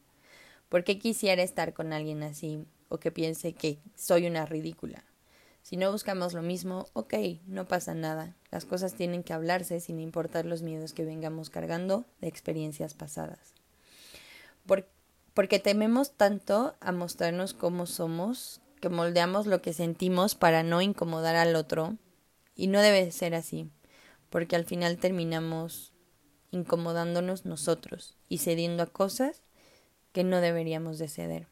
¿Por 0.68 0.84
qué 0.84 0.98
quisiera 0.98 1.42
estar 1.42 1.72
con 1.72 1.92
alguien 1.92 2.22
así, 2.22 2.64
o 2.88 2.98
que 2.98 3.10
piense 3.10 3.52
que 3.52 3.78
soy 3.94 4.26
una 4.26 4.46
ridícula? 4.46 5.04
Si 5.62 5.76
no 5.76 5.90
buscamos 5.90 6.32
lo 6.32 6.42
mismo, 6.42 6.86
ok, 6.92 7.14
no 7.46 7.66
pasa 7.66 7.92
nada. 7.92 8.36
Las 8.52 8.64
cosas 8.64 8.94
tienen 8.94 9.24
que 9.24 9.32
hablarse 9.32 9.80
sin 9.80 9.98
importar 9.98 10.46
los 10.46 10.62
miedos 10.62 10.92
que 10.92 11.04
vengamos 11.04 11.50
cargando 11.50 12.04
de 12.20 12.28
experiencias 12.28 12.94
pasadas. 12.94 13.54
porque 15.34 15.58
tememos 15.58 16.12
tanto 16.12 16.76
a 16.80 16.92
mostrarnos 16.92 17.52
cómo 17.52 17.84
somos 17.84 18.62
que 18.80 18.88
moldeamos 18.88 19.46
lo 19.46 19.60
que 19.60 19.72
sentimos 19.72 20.34
para 20.34 20.62
no 20.62 20.80
incomodar 20.80 21.36
al 21.36 21.56
otro 21.56 21.96
y 22.54 22.68
no 22.68 22.80
debe 22.80 23.10
ser 23.10 23.34
así, 23.34 23.68
porque 24.30 24.56
al 24.56 24.64
final 24.64 24.98
terminamos 24.98 25.92
incomodándonos 26.52 27.44
nosotros 27.44 28.16
y 28.28 28.38
cediendo 28.38 28.82
a 28.82 28.86
cosas 28.86 29.42
que 30.12 30.24
no 30.24 30.40
deberíamos 30.40 30.98
de 30.98 31.08
ceder. 31.08 31.48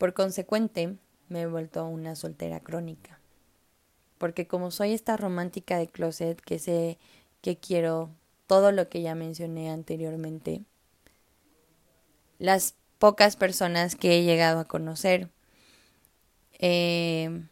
Por 0.00 0.14
consecuente, 0.14 0.96
me 1.28 1.42
he 1.42 1.46
vuelto 1.46 1.84
una 1.84 2.16
soltera 2.16 2.60
crónica, 2.60 3.20
porque 4.16 4.46
como 4.46 4.70
soy 4.70 4.94
esta 4.94 5.18
romántica 5.18 5.76
de 5.76 5.88
closet 5.88 6.40
que 6.40 6.58
sé 6.58 6.98
que 7.42 7.58
quiero 7.58 8.08
todo 8.46 8.72
lo 8.72 8.88
que 8.88 9.02
ya 9.02 9.14
mencioné 9.14 9.68
anteriormente, 9.68 10.62
las 12.38 12.76
pocas 12.98 13.36
personas 13.36 13.94
que 13.94 14.16
he 14.16 14.24
llegado 14.24 14.60
a 14.60 14.64
conocer. 14.64 15.28
Eh, 16.58 17.42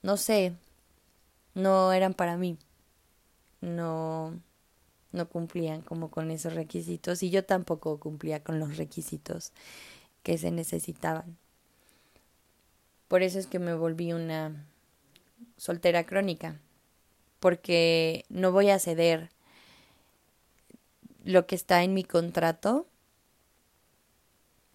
no 0.00 0.16
sé, 0.16 0.54
no 1.52 1.92
eran 1.92 2.14
para 2.14 2.38
mí. 2.38 2.56
No, 3.60 4.40
no 5.12 5.28
cumplían 5.28 5.82
como 5.82 6.10
con 6.10 6.30
esos 6.30 6.54
requisitos 6.54 7.22
y 7.22 7.28
yo 7.28 7.44
tampoco 7.44 8.00
cumplía 8.00 8.42
con 8.42 8.58
los 8.58 8.78
requisitos 8.78 9.52
que 10.22 10.38
se 10.38 10.50
necesitaban. 10.50 11.36
Por 13.08 13.22
eso 13.22 13.38
es 13.38 13.46
que 13.46 13.58
me 13.58 13.74
volví 13.74 14.12
una 14.12 14.66
soltera 15.56 16.04
crónica, 16.04 16.60
porque 17.40 18.24
no 18.28 18.52
voy 18.52 18.70
a 18.70 18.78
ceder 18.78 19.30
lo 21.24 21.46
que 21.46 21.54
está 21.54 21.82
en 21.82 21.94
mi 21.94 22.04
contrato 22.04 22.86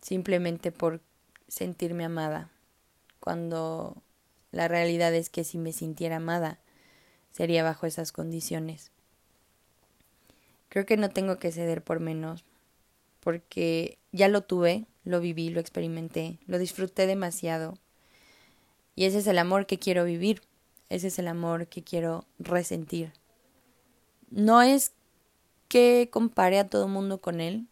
simplemente 0.01 0.71
por 0.71 1.01
sentirme 1.47 2.05
amada, 2.05 2.49
cuando 3.19 4.01
la 4.51 4.67
realidad 4.67 5.13
es 5.13 5.29
que 5.29 5.43
si 5.43 5.57
me 5.57 5.73
sintiera 5.73 6.17
amada, 6.17 6.60
sería 7.31 7.63
bajo 7.63 7.86
esas 7.86 8.12
condiciones. 8.12 8.91
Creo 10.69 10.86
que 10.86 10.97
no 10.97 11.10
tengo 11.10 11.39
que 11.39 11.51
ceder 11.51 11.83
por 11.83 11.99
menos, 11.99 12.45
porque 13.19 13.97
ya 14.12 14.27
lo 14.27 14.41
tuve, 14.43 14.86
lo 15.08 15.20
viví, 15.20 15.50
lo 15.50 15.60
experimenté, 15.60 16.39
lo 16.46 16.60
disfruté 16.60 17.08
demasiado. 17.08 17.78
Y 18.96 19.06
ese 19.06 19.20
es 19.20 19.28
el 19.28 19.38
amor 19.38 19.65
que 19.65 19.80
quiero 19.80 20.04
vivir, 20.04 20.41
ese 20.89 21.08
es 21.08 21.20
el 21.20 21.28
amor 21.28 21.67
que 21.67 21.84
quiero 21.84 22.26
resentir. 22.39 23.13
No 24.30 24.62
es 24.62 24.93
que 25.67 26.10
compare 26.12 26.60
a 26.60 26.70
todo 26.70 26.88
mundo 26.88 27.20
con 27.20 27.41
él, 27.41 27.67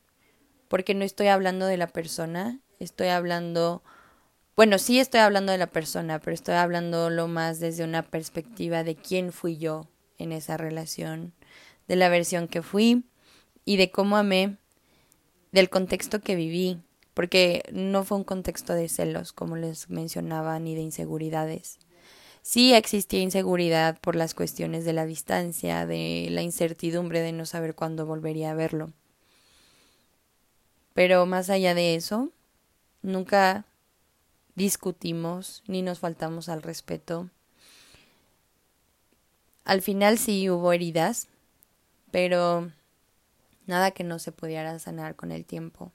porque 0.67 0.93
no 0.93 1.03
estoy 1.03 1.27
hablando 1.27 1.65
de 1.65 1.77
la 1.77 1.87
persona, 1.87 2.59
estoy 2.79 3.07
hablando, 3.07 3.83
bueno, 4.55 4.77
sí 4.77 4.99
estoy 4.99 5.21
hablando 5.21 5.51
de 5.51 5.57
la 5.57 5.67
persona, 5.67 6.19
pero 6.19 6.33
estoy 6.33 6.55
hablando 6.55 7.09
lo 7.09 7.27
más 7.27 7.59
desde 7.59 7.83
una 7.83 8.03
perspectiva 8.03 8.83
de 8.83 8.95
quién 8.95 9.31
fui 9.31 9.57
yo 9.57 9.87
en 10.17 10.31
esa 10.31 10.57
relación, 10.57 11.33
de 11.87 11.95
la 11.95 12.09
versión 12.09 12.47
que 12.47 12.61
fui 12.61 13.03
y 13.63 13.77
de 13.77 13.91
cómo 13.91 14.17
amé, 14.17 14.57
del 15.51 15.69
contexto 15.69 16.19
que 16.19 16.35
viví, 16.35 16.81
porque 17.15 17.63
no 17.73 18.03
fue 18.03 18.17
un 18.17 18.23
contexto 18.23 18.73
de 18.73 18.87
celos, 18.87 19.33
como 19.33 19.55
les 19.55 19.89
mencionaba, 19.89 20.59
ni 20.59 20.75
de 20.75 20.81
inseguridades. 20.81 21.79
Sí 22.43 22.75
existía 22.75 23.21
inseguridad 23.21 23.97
por 23.99 24.15
las 24.15 24.35
cuestiones 24.35 24.85
de 24.85 24.93
la 24.93 25.07
distancia, 25.07 25.87
de 25.87 26.27
la 26.29 26.43
incertidumbre 26.43 27.21
de 27.21 27.31
no 27.31 27.47
saber 27.47 27.73
cuándo 27.73 28.05
volvería 28.05 28.51
a 28.51 28.53
verlo 28.53 28.93
pero 30.95 31.25
más 31.25 31.49
allá 31.49 31.75
de 31.75 31.95
eso, 31.95 32.31
nunca 33.01 33.65
discutimos 34.55 35.61
ni 35.67 35.81
nos 35.81 35.99
faltamos 35.99 36.47
al 36.47 36.63
respeto. 36.63 37.29
Al 39.65 39.81
final 39.81 40.17
sí 40.17 40.49
hubo 40.49 40.71
heridas, 40.71 41.27
pero 42.11 42.71
nada 43.67 43.91
que 43.91 44.05
no 44.05 44.19
se 44.19 44.31
pudiera 44.31 44.79
sanar 44.79 45.17
con 45.17 45.33
el 45.33 45.43
tiempo. 45.43 45.91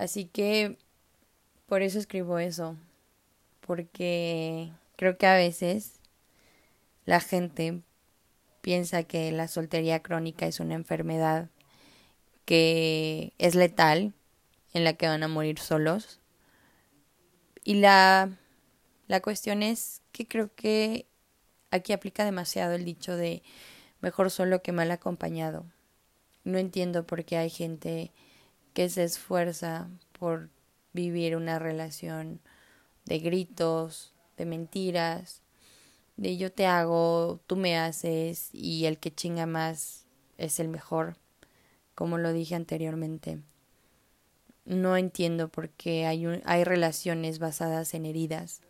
Así 0.00 0.24
que 0.24 0.78
por 1.66 1.82
eso 1.82 1.98
escribo 1.98 2.38
eso, 2.38 2.74
porque 3.60 4.72
creo 4.96 5.18
que 5.18 5.26
a 5.26 5.34
veces 5.34 6.00
la 7.04 7.20
gente 7.20 7.82
piensa 8.62 9.02
que 9.02 9.30
la 9.30 9.46
soltería 9.46 10.00
crónica 10.00 10.46
es 10.46 10.58
una 10.58 10.72
enfermedad 10.72 11.50
que 12.46 13.34
es 13.36 13.54
letal, 13.54 14.14
en 14.72 14.84
la 14.84 14.94
que 14.94 15.06
van 15.06 15.22
a 15.22 15.28
morir 15.28 15.58
solos. 15.58 16.18
Y 17.62 17.74
la, 17.74 18.30
la 19.06 19.20
cuestión 19.20 19.62
es 19.62 20.00
que 20.12 20.26
creo 20.26 20.48
que 20.54 21.04
aquí 21.70 21.92
aplica 21.92 22.24
demasiado 22.24 22.72
el 22.72 22.86
dicho 22.86 23.16
de 23.16 23.42
mejor 24.00 24.30
solo 24.30 24.62
que 24.62 24.72
mal 24.72 24.90
acompañado. 24.92 25.66
No 26.44 26.56
entiendo 26.56 27.06
por 27.06 27.26
qué 27.26 27.36
hay 27.36 27.50
gente 27.50 28.12
que 28.72 28.88
se 28.88 29.04
esfuerza 29.04 29.88
por 30.18 30.48
vivir 30.92 31.36
una 31.36 31.58
relación 31.58 32.40
de 33.04 33.18
gritos, 33.18 34.12
de 34.36 34.46
mentiras, 34.46 35.42
de 36.16 36.36
yo 36.36 36.52
te 36.52 36.66
hago, 36.66 37.40
tú 37.46 37.56
me 37.56 37.78
haces 37.78 38.50
y 38.52 38.86
el 38.86 38.98
que 38.98 39.14
chinga 39.14 39.46
más 39.46 40.06
es 40.38 40.60
el 40.60 40.68
mejor, 40.68 41.16
como 41.94 42.18
lo 42.18 42.32
dije 42.32 42.54
anteriormente. 42.54 43.40
No 44.64 44.96
entiendo 44.96 45.48
por 45.48 45.70
qué 45.70 46.06
hay, 46.06 46.26
hay 46.44 46.64
relaciones 46.64 47.38
basadas 47.38 47.94
en 47.94 48.06
heridas. 48.06 48.60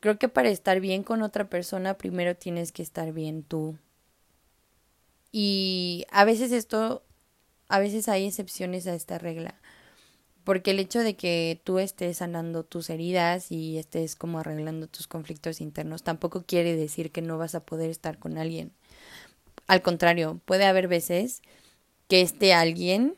Creo 0.00 0.18
que 0.18 0.28
para 0.28 0.50
estar 0.50 0.80
bien 0.80 1.04
con 1.04 1.22
otra 1.22 1.48
persona 1.48 1.94
primero 1.94 2.36
tienes 2.36 2.72
que 2.72 2.82
estar 2.82 3.12
bien 3.12 3.44
tú. 3.44 3.78
Y 5.30 6.04
a 6.10 6.24
veces 6.24 6.52
esto, 6.52 7.04
a 7.72 7.78
veces 7.78 8.06
hay 8.10 8.26
excepciones 8.26 8.86
a 8.86 8.94
esta 8.94 9.16
regla. 9.16 9.54
Porque 10.44 10.72
el 10.72 10.78
hecho 10.78 10.98
de 10.98 11.16
que 11.16 11.58
tú 11.64 11.78
estés 11.78 12.18
sanando 12.18 12.64
tus 12.64 12.90
heridas 12.90 13.50
y 13.50 13.78
estés 13.78 14.14
como 14.14 14.40
arreglando 14.40 14.88
tus 14.88 15.06
conflictos 15.06 15.62
internos 15.62 16.02
tampoco 16.02 16.44
quiere 16.44 16.76
decir 16.76 17.10
que 17.12 17.22
no 17.22 17.38
vas 17.38 17.54
a 17.54 17.64
poder 17.64 17.88
estar 17.88 18.18
con 18.18 18.36
alguien. 18.36 18.72
Al 19.68 19.80
contrario, 19.80 20.38
puede 20.44 20.66
haber 20.66 20.86
veces 20.86 21.40
que 22.08 22.20
este 22.20 22.52
alguien 22.52 23.14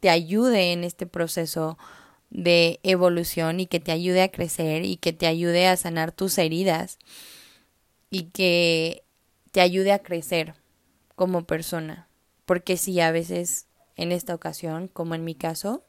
te 0.00 0.08
ayude 0.08 0.72
en 0.72 0.82
este 0.82 1.04
proceso 1.04 1.76
de 2.30 2.80
evolución 2.82 3.60
y 3.60 3.66
que 3.66 3.80
te 3.80 3.92
ayude 3.92 4.22
a 4.22 4.30
crecer 4.30 4.86
y 4.86 4.96
que 4.96 5.12
te 5.12 5.26
ayude 5.26 5.66
a 5.66 5.76
sanar 5.76 6.10
tus 6.10 6.38
heridas 6.38 6.98
y 8.08 8.30
que 8.30 9.04
te 9.50 9.60
ayude 9.60 9.92
a 9.92 9.98
crecer 9.98 10.54
como 11.16 11.44
persona. 11.44 12.08
Porque 12.46 12.78
si 12.78 12.98
a 13.00 13.12
veces 13.12 13.66
en 13.96 14.12
esta 14.12 14.34
ocasión, 14.34 14.88
como 14.88 15.14
en 15.14 15.24
mi 15.24 15.34
caso, 15.34 15.84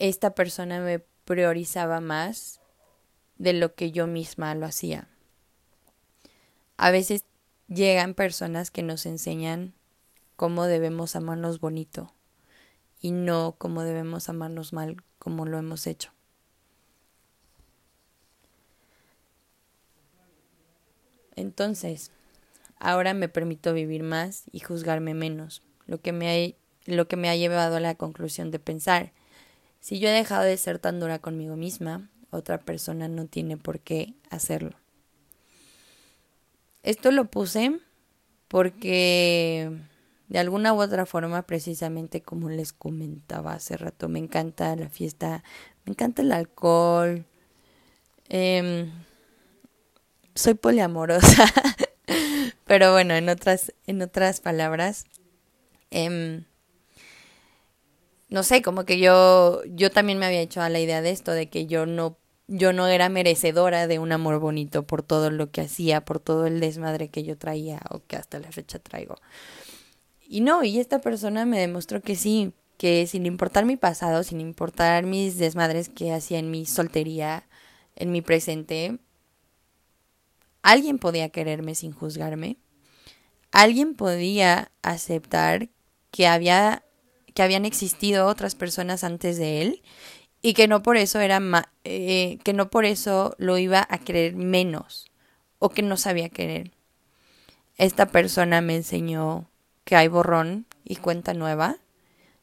esta 0.00 0.34
persona 0.34 0.80
me 0.80 1.00
priorizaba 1.24 2.00
más 2.00 2.60
de 3.38 3.52
lo 3.52 3.74
que 3.74 3.92
yo 3.92 4.06
misma 4.06 4.54
lo 4.54 4.66
hacía. 4.66 5.08
A 6.76 6.90
veces 6.90 7.24
llegan 7.68 8.14
personas 8.14 8.70
que 8.70 8.82
nos 8.82 9.06
enseñan 9.06 9.74
cómo 10.36 10.66
debemos 10.66 11.14
amarnos 11.14 11.60
bonito 11.60 12.12
y 13.00 13.12
no 13.12 13.54
cómo 13.58 13.82
debemos 13.82 14.28
amarnos 14.28 14.72
mal 14.72 14.96
como 15.18 15.46
lo 15.46 15.58
hemos 15.58 15.86
hecho. 15.86 16.12
Entonces, 21.34 22.12
ahora 22.78 23.14
me 23.14 23.28
permito 23.28 23.72
vivir 23.72 24.02
más 24.02 24.44
y 24.52 24.60
juzgarme 24.60 25.14
menos, 25.14 25.62
lo 25.86 26.00
que 26.00 26.12
me 26.12 26.28
ha, 26.28 26.61
lo 26.86 27.08
que 27.08 27.16
me 27.16 27.28
ha 27.28 27.36
llevado 27.36 27.76
a 27.76 27.80
la 27.80 27.94
conclusión 27.94 28.50
de 28.50 28.58
pensar 28.58 29.12
si 29.82 29.98
yo 29.98 30.08
he 30.08 30.12
dejado 30.12 30.44
de 30.44 30.56
ser 30.56 30.78
tan 30.78 31.00
dura 31.00 31.18
conmigo 31.18 31.56
misma, 31.56 32.08
otra 32.30 32.58
persona 32.58 33.08
no 33.08 33.26
tiene 33.26 33.56
por 33.56 33.80
qué 33.80 34.14
hacerlo. 34.30 34.76
Esto 36.84 37.10
lo 37.10 37.24
puse 37.24 37.80
porque 38.46 39.76
de 40.28 40.38
alguna 40.38 40.72
u 40.72 40.80
otra 40.80 41.04
forma, 41.04 41.42
precisamente 41.42 42.22
como 42.22 42.48
les 42.48 42.72
comentaba 42.72 43.54
hace 43.54 43.76
rato, 43.76 44.08
me 44.08 44.20
encanta 44.20 44.76
la 44.76 44.88
fiesta, 44.88 45.42
me 45.84 45.90
encanta 45.90 46.22
el 46.22 46.30
alcohol. 46.30 47.26
Em, 48.28 48.92
soy 50.36 50.54
poliamorosa, 50.54 51.44
pero 52.66 52.92
bueno, 52.92 53.14
en 53.14 53.28
otras, 53.28 53.72
en 53.88 54.00
otras 54.00 54.40
palabras, 54.40 55.06
eh, 55.90 56.44
no 58.32 58.42
sé, 58.42 58.62
como 58.62 58.86
que 58.86 58.98
yo, 58.98 59.62
yo 59.66 59.90
también 59.90 60.18
me 60.18 60.24
había 60.24 60.40
hecho 60.40 60.62
a 60.62 60.70
la 60.70 60.80
idea 60.80 61.02
de 61.02 61.10
esto, 61.10 61.32
de 61.32 61.50
que 61.50 61.66
yo 61.66 61.84
no, 61.84 62.16
yo 62.48 62.72
no 62.72 62.86
era 62.86 63.10
merecedora 63.10 63.86
de 63.86 63.98
un 63.98 64.10
amor 64.10 64.38
bonito 64.38 64.86
por 64.86 65.02
todo 65.02 65.30
lo 65.30 65.50
que 65.50 65.60
hacía, 65.60 66.02
por 66.02 66.18
todo 66.18 66.46
el 66.46 66.58
desmadre 66.58 67.10
que 67.10 67.24
yo 67.24 67.36
traía 67.36 67.82
o 67.90 68.00
que 68.06 68.16
hasta 68.16 68.38
la 68.38 68.50
fecha 68.50 68.78
traigo. 68.78 69.16
Y 70.26 70.40
no, 70.40 70.64
y 70.64 70.80
esta 70.80 70.98
persona 71.00 71.44
me 71.44 71.60
demostró 71.60 72.00
que 72.00 72.16
sí, 72.16 72.54
que 72.78 73.06
sin 73.06 73.26
importar 73.26 73.66
mi 73.66 73.76
pasado, 73.76 74.22
sin 74.22 74.40
importar 74.40 75.04
mis 75.04 75.36
desmadres 75.36 75.90
que 75.90 76.14
hacía 76.14 76.38
en 76.38 76.50
mi 76.50 76.64
soltería, 76.64 77.46
en 77.96 78.12
mi 78.12 78.22
presente, 78.22 78.96
alguien 80.62 80.98
podía 80.98 81.28
quererme 81.28 81.74
sin 81.74 81.92
juzgarme. 81.92 82.56
Alguien 83.50 83.94
podía 83.94 84.72
aceptar 84.80 85.68
que 86.10 86.26
había 86.26 86.82
que 87.34 87.42
habían 87.42 87.64
existido 87.64 88.26
otras 88.26 88.54
personas 88.54 89.04
antes 89.04 89.38
de 89.38 89.62
él 89.62 89.82
y 90.42 90.54
que 90.54 90.68
no 90.68 90.82
por 90.82 90.96
eso 90.96 91.20
era 91.20 91.40
eh, 91.84 92.38
que 92.44 92.52
no 92.52 92.68
por 92.68 92.84
eso 92.84 93.34
lo 93.38 93.58
iba 93.58 93.86
a 93.88 93.98
querer 93.98 94.34
menos 94.34 95.10
o 95.58 95.70
que 95.70 95.82
no 95.82 95.96
sabía 95.96 96.28
querer. 96.28 96.72
Esta 97.76 98.06
persona 98.06 98.60
me 98.60 98.76
enseñó 98.76 99.48
que 99.84 99.96
hay 99.96 100.08
borrón 100.08 100.66
y 100.84 100.96
cuenta 100.96 101.34
nueva 101.34 101.76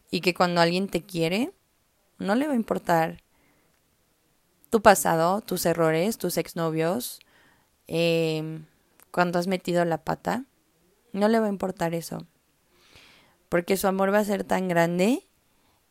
y 0.09 0.21
que 0.21 0.33
cuando 0.33 0.61
alguien 0.61 0.87
te 0.87 1.03
quiere 1.03 1.51
no 2.17 2.35
le 2.35 2.47
va 2.47 2.53
a 2.53 2.57
importar 2.57 3.21
tu 4.69 4.81
pasado, 4.81 5.41
tus 5.41 5.65
errores, 5.65 6.17
tus 6.17 6.37
exnovios, 6.37 7.19
eh, 7.87 8.59
cuando 9.11 9.39
has 9.39 9.47
metido 9.47 9.83
la 9.83 10.03
pata, 10.03 10.45
no 11.11 11.27
le 11.27 11.39
va 11.39 11.47
a 11.47 11.49
importar 11.49 11.93
eso 11.95 12.27
porque 13.49 13.77
su 13.77 13.87
amor 13.87 14.13
va 14.13 14.19
a 14.19 14.25
ser 14.25 14.43
tan 14.43 14.67
grande 14.67 15.23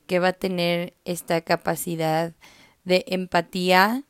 que 0.07 0.21
va 0.21 0.29
a 0.29 0.33
tener 0.33 0.95
esta 1.05 1.41
capacidad 1.43 2.33
de 2.85 3.05
empatía, 3.09 4.05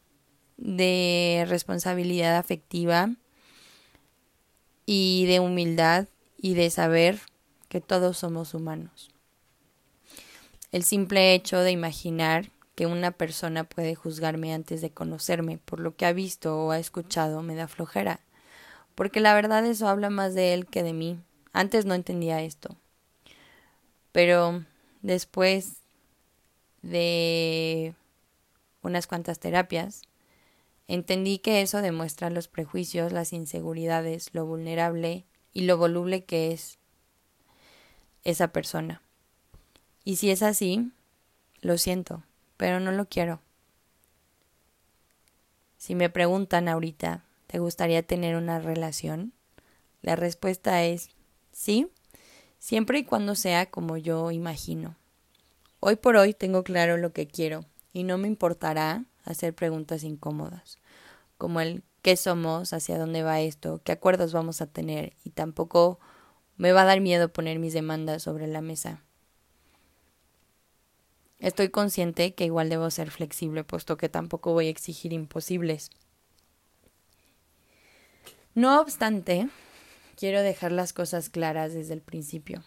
de 0.57 1.45
responsabilidad 1.49 2.37
afectiva 2.37 3.11
y 4.87 5.27
de 5.27 5.41
humildad 5.41 6.07
y 6.37 6.55
de 6.55 6.71
saber 6.71 7.21
que 7.69 7.81
todos 7.81 8.19
somos 8.19 8.55
humanos. 8.55 9.11
El 10.71 10.85
simple 10.85 11.35
hecho 11.35 11.61
de 11.61 11.71
imaginar 11.71 12.51
que 12.75 12.87
una 12.87 13.11
persona 13.11 13.65
puede 13.65 13.95
juzgarme 13.95 14.55
antes 14.55 14.81
de 14.81 14.91
conocerme 14.91 15.59
por 15.59 15.81
lo 15.81 15.97
que 15.97 16.07
ha 16.07 16.13
visto 16.13 16.59
o 16.59 16.71
ha 16.71 16.79
escuchado 16.79 17.43
me 17.43 17.57
da 17.57 17.67
flojera, 17.67 18.21
porque 18.95 19.21
la 19.21 19.35
verdad 19.35 19.67
eso 19.67 19.89
habla 19.89 20.11
más 20.11 20.35
de 20.35 20.55
él 20.55 20.67
que 20.67 20.83
de 20.83 20.93
mí. 20.93 21.19
Antes 21.53 21.87
no 21.87 21.95
entendía 21.95 22.43
esto. 22.43 22.77
Pero 24.13 24.65
después 25.03 25.77
de 26.83 27.95
unas 28.83 29.07
cuantas 29.07 29.39
terapias, 29.39 30.03
entendí 30.87 31.39
que 31.39 31.61
eso 31.61 31.83
demuestra 31.83 32.31
los 32.31 32.49
prejuicios, 32.49 33.13
las 33.13 33.33
inseguridades, 33.33 34.31
lo 34.33 34.47
vulnerable 34.47 35.25
y 35.53 35.63
lo 35.63 35.77
voluble 35.77 36.25
que 36.25 36.53
es 36.53 36.79
esa 38.25 38.49
persona. 38.49 39.03
Y 40.05 40.17
si 40.17 40.31
es 40.31 40.43
así, 40.43 40.91
lo 41.61 41.77
siento, 41.79 42.23
pero 42.57 42.81
no 42.81 42.93
lo 42.93 43.09
quiero. 43.09 43.41
Si 45.77 45.95
me 45.95 46.11
preguntan 46.11 46.69
ahorita, 46.69 47.25
¿te 47.47 47.59
gustaría 47.59 48.03
tener 48.03 48.37
una 48.37 48.59
relación? 48.59 49.33
La 50.03 50.17
respuesta 50.17 50.85
es 50.85 51.11
sí, 51.53 51.89
siempre 52.59 52.99
y 52.99 53.05
cuando 53.05 53.35
sea 53.35 53.67
como 53.67 53.97
yo 53.97 54.31
imagino. 54.31 54.97
Hoy 55.81 55.97
por 55.97 56.17
hoy 56.17 56.35
tengo 56.35 56.65
claro 56.65 56.97
lo 56.97 57.13
que 57.13 57.27
quiero 57.27 57.65
y 57.93 58.03
no 58.03 58.19
me 58.19 58.29
importará 58.29 59.05
hacer 59.25 59.55
preguntas 59.55 60.03
incómodas, 60.05 60.79
como 61.37 61.61
el 61.61 61.83
qué 62.03 62.17
somos, 62.17 62.73
hacia 62.73 62.99
dónde 62.99 63.23
va 63.23 63.41
esto, 63.41 63.81
qué 63.85 63.93
acuerdos 63.93 64.33
vamos 64.33 64.61
a 64.61 64.67
tener 64.67 65.13
y 65.25 65.31
tampoco 65.31 65.99
me 66.57 66.73
va 66.73 66.83
a 66.83 66.87
dar 66.87 67.01
miedo 67.01 67.33
poner 67.33 67.59
mis 67.59 67.73
demandas 67.73 68.23
sobre 68.23 68.47
la 68.47 68.61
mesa. 68.61 69.03
Estoy 71.39 71.69
consciente 71.69 72.35
que 72.35 72.47
igual 72.47 72.69
debo 72.69 72.91
ser 72.91 73.11
flexible, 73.11 73.63
puesto 73.63 73.97
que 73.97 74.09
tampoco 74.09 74.53
voy 74.53 74.67
a 74.67 74.71
exigir 74.71 75.13
imposibles. 75.13 75.91
No 78.55 78.81
obstante, 78.81 79.49
quiero 80.19 80.43
dejar 80.43 80.73
las 80.73 80.93
cosas 80.93 81.29
claras 81.29 81.73
desde 81.73 81.95
el 81.95 82.01
principio. 82.01 82.65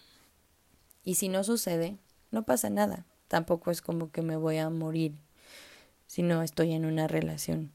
Y 1.04 1.16
si 1.16 1.28
no 1.28 1.43
sucede, 1.43 1.97
no 2.32 2.43
pasa 2.43 2.70
nada. 2.70 3.06
Tampoco 3.28 3.72
es 3.72 3.82
como 3.82 4.10
que 4.10 4.22
me 4.22 4.38
voy 4.38 4.58
a 4.58 4.70
morir 4.70 5.16
si 6.08 6.24
no 6.24 6.43
estoy 6.43 6.72
en 6.72 6.86
una 6.86 7.10
relación. 7.10 7.72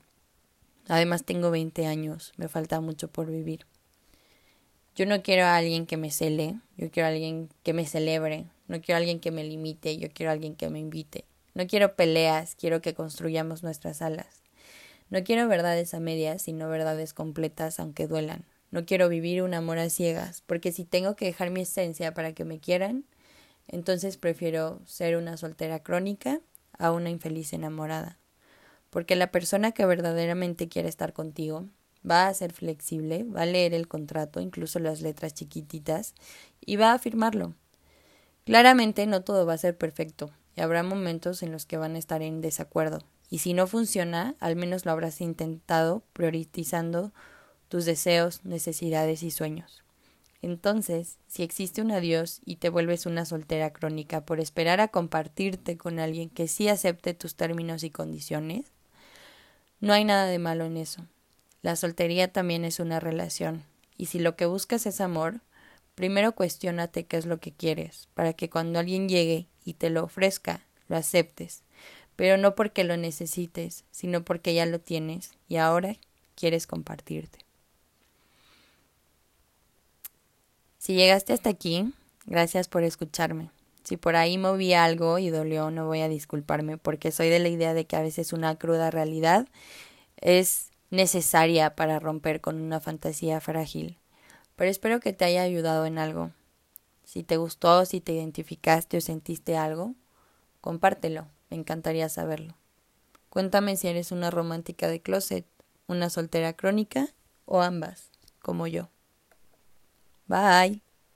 Además 0.88 1.24
tengo 1.24 1.50
20 1.50 1.86
años, 1.86 2.32
me 2.38 2.48
falta 2.48 2.80
mucho 2.80 3.08
por 3.08 3.30
vivir. 3.30 3.66
Yo 4.94 5.04
no 5.04 5.22
quiero 5.22 5.44
a 5.44 5.56
alguien 5.56 5.84
que 5.84 5.98
me 5.98 6.10
cele, 6.10 6.54
yo 6.78 6.90
quiero 6.90 7.08
a 7.08 7.10
alguien 7.10 7.50
que 7.62 7.74
me 7.74 7.84
celebre, 7.84 8.46
no 8.68 8.80
quiero 8.80 8.94
a 8.94 8.98
alguien 9.00 9.20
que 9.20 9.30
me 9.30 9.44
limite, 9.44 9.98
yo 9.98 10.08
quiero 10.10 10.30
a 10.30 10.32
alguien 10.32 10.56
que 10.56 10.70
me 10.70 10.78
invite. 10.78 11.26
No 11.52 11.66
quiero 11.66 11.96
peleas, 11.96 12.54
quiero 12.54 12.80
que 12.80 12.94
construyamos 12.94 13.62
nuestras 13.62 14.00
alas. 14.00 14.42
No 15.10 15.22
quiero 15.22 15.46
verdades 15.48 15.92
a 15.92 16.00
medias, 16.00 16.40
sino 16.40 16.70
verdades 16.70 17.12
completas, 17.12 17.78
aunque 17.78 18.06
duelan. 18.06 18.46
No 18.70 18.84
quiero 18.84 19.08
vivir 19.08 19.42
un 19.42 19.54
amor 19.54 19.78
a 19.78 19.90
ciegas, 19.90 20.42
porque 20.46 20.72
si 20.72 20.84
tengo 20.84 21.16
que 21.16 21.26
dejar 21.26 21.50
mi 21.50 21.62
esencia 21.62 22.14
para 22.14 22.32
que 22.32 22.44
me 22.44 22.58
quieran, 22.58 23.04
entonces 23.68 24.16
prefiero 24.16 24.80
ser 24.86 25.16
una 25.16 25.36
soltera 25.36 25.82
crónica 25.82 26.40
a 26.78 26.92
una 26.92 27.10
infeliz 27.10 27.52
enamorada. 27.52 28.18
Porque 28.90 29.16
la 29.16 29.30
persona 29.30 29.72
que 29.72 29.86
verdaderamente 29.86 30.68
quiere 30.68 30.88
estar 30.88 31.12
contigo 31.12 31.66
va 32.08 32.28
a 32.28 32.34
ser 32.34 32.52
flexible, 32.52 33.24
va 33.24 33.42
a 33.42 33.46
leer 33.46 33.74
el 33.74 33.88
contrato, 33.88 34.40
incluso 34.40 34.78
las 34.78 35.00
letras 35.00 35.34
chiquititas, 35.34 36.14
y 36.64 36.76
va 36.76 36.92
a 36.92 36.98
firmarlo. 36.98 37.54
Claramente 38.44 39.06
no 39.06 39.22
todo 39.22 39.44
va 39.44 39.54
a 39.54 39.58
ser 39.58 39.76
perfecto, 39.76 40.30
y 40.54 40.60
habrá 40.60 40.82
momentos 40.82 41.42
en 41.42 41.50
los 41.50 41.66
que 41.66 41.76
van 41.76 41.96
a 41.96 41.98
estar 41.98 42.22
en 42.22 42.40
desacuerdo, 42.40 43.00
y 43.28 43.38
si 43.38 43.54
no 43.54 43.66
funciona, 43.66 44.36
al 44.38 44.54
menos 44.54 44.84
lo 44.84 44.92
habrás 44.92 45.20
intentado 45.20 46.04
priorizando 46.12 47.12
tus 47.68 47.84
deseos, 47.84 48.44
necesidades 48.44 49.22
y 49.22 49.30
sueños. 49.30 49.82
Entonces, 50.42 51.16
si 51.26 51.42
existe 51.42 51.82
un 51.82 51.90
adiós 51.90 52.40
y 52.44 52.56
te 52.56 52.68
vuelves 52.68 53.06
una 53.06 53.24
soltera 53.24 53.72
crónica 53.72 54.24
por 54.24 54.38
esperar 54.38 54.80
a 54.80 54.88
compartirte 54.88 55.76
con 55.76 55.98
alguien 55.98 56.30
que 56.30 56.46
sí 56.46 56.68
acepte 56.68 57.14
tus 57.14 57.34
términos 57.34 57.82
y 57.82 57.90
condiciones, 57.90 58.66
no 59.80 59.92
hay 59.92 60.04
nada 60.04 60.26
de 60.26 60.38
malo 60.38 60.64
en 60.64 60.76
eso. 60.76 61.06
La 61.62 61.74
soltería 61.74 62.32
también 62.32 62.64
es 62.64 62.78
una 62.80 63.00
relación, 63.00 63.64
y 63.96 64.06
si 64.06 64.18
lo 64.18 64.36
que 64.36 64.46
buscas 64.46 64.86
es 64.86 65.00
amor, 65.00 65.40
primero 65.94 66.32
cuestiónate 66.32 67.06
qué 67.06 67.16
es 67.16 67.26
lo 67.26 67.38
que 67.40 67.52
quieres, 67.52 68.08
para 68.14 68.32
que 68.34 68.48
cuando 68.50 68.78
alguien 68.78 69.08
llegue 69.08 69.46
y 69.64 69.74
te 69.74 69.90
lo 69.90 70.04
ofrezca, 70.04 70.60
lo 70.88 70.96
aceptes, 70.96 71.62
pero 72.14 72.36
no 72.36 72.54
porque 72.54 72.84
lo 72.84 72.96
necesites, 72.96 73.84
sino 73.90 74.24
porque 74.24 74.54
ya 74.54 74.66
lo 74.66 74.80
tienes 74.80 75.32
y 75.48 75.56
ahora 75.56 75.96
quieres 76.36 76.66
compartirte. 76.66 77.45
Si 80.86 80.94
llegaste 80.94 81.32
hasta 81.32 81.50
aquí, 81.50 81.92
gracias 82.26 82.68
por 82.68 82.84
escucharme. 82.84 83.50
Si 83.82 83.96
por 83.96 84.14
ahí 84.14 84.38
moví 84.38 84.72
algo 84.72 85.18
y 85.18 85.30
dolió, 85.30 85.72
no 85.72 85.84
voy 85.84 86.00
a 86.00 86.08
disculparme 86.08 86.78
porque 86.78 87.10
soy 87.10 87.28
de 87.28 87.40
la 87.40 87.48
idea 87.48 87.74
de 87.74 87.86
que 87.86 87.96
a 87.96 88.02
veces 88.02 88.32
una 88.32 88.54
cruda 88.54 88.92
realidad 88.92 89.48
es 90.20 90.70
necesaria 90.90 91.74
para 91.74 91.98
romper 91.98 92.40
con 92.40 92.60
una 92.60 92.78
fantasía 92.78 93.40
frágil. 93.40 93.98
Pero 94.54 94.70
espero 94.70 95.00
que 95.00 95.12
te 95.12 95.24
haya 95.24 95.42
ayudado 95.42 95.86
en 95.86 95.98
algo. 95.98 96.30
Si 97.02 97.24
te 97.24 97.36
gustó, 97.36 97.84
si 97.84 98.00
te 98.00 98.12
identificaste 98.12 98.98
o 98.98 99.00
sentiste 99.00 99.56
algo, 99.56 99.96
compártelo, 100.60 101.26
me 101.50 101.56
encantaría 101.56 102.08
saberlo. 102.08 102.54
Cuéntame 103.28 103.76
si 103.76 103.88
eres 103.88 104.12
una 104.12 104.30
romántica 104.30 104.86
de 104.86 105.02
closet, 105.02 105.46
una 105.88 106.10
soltera 106.10 106.52
crónica 106.52 107.08
o 107.44 107.60
ambas, 107.60 108.12
como 108.38 108.68
yo. 108.68 108.88
Bye. 110.28 110.80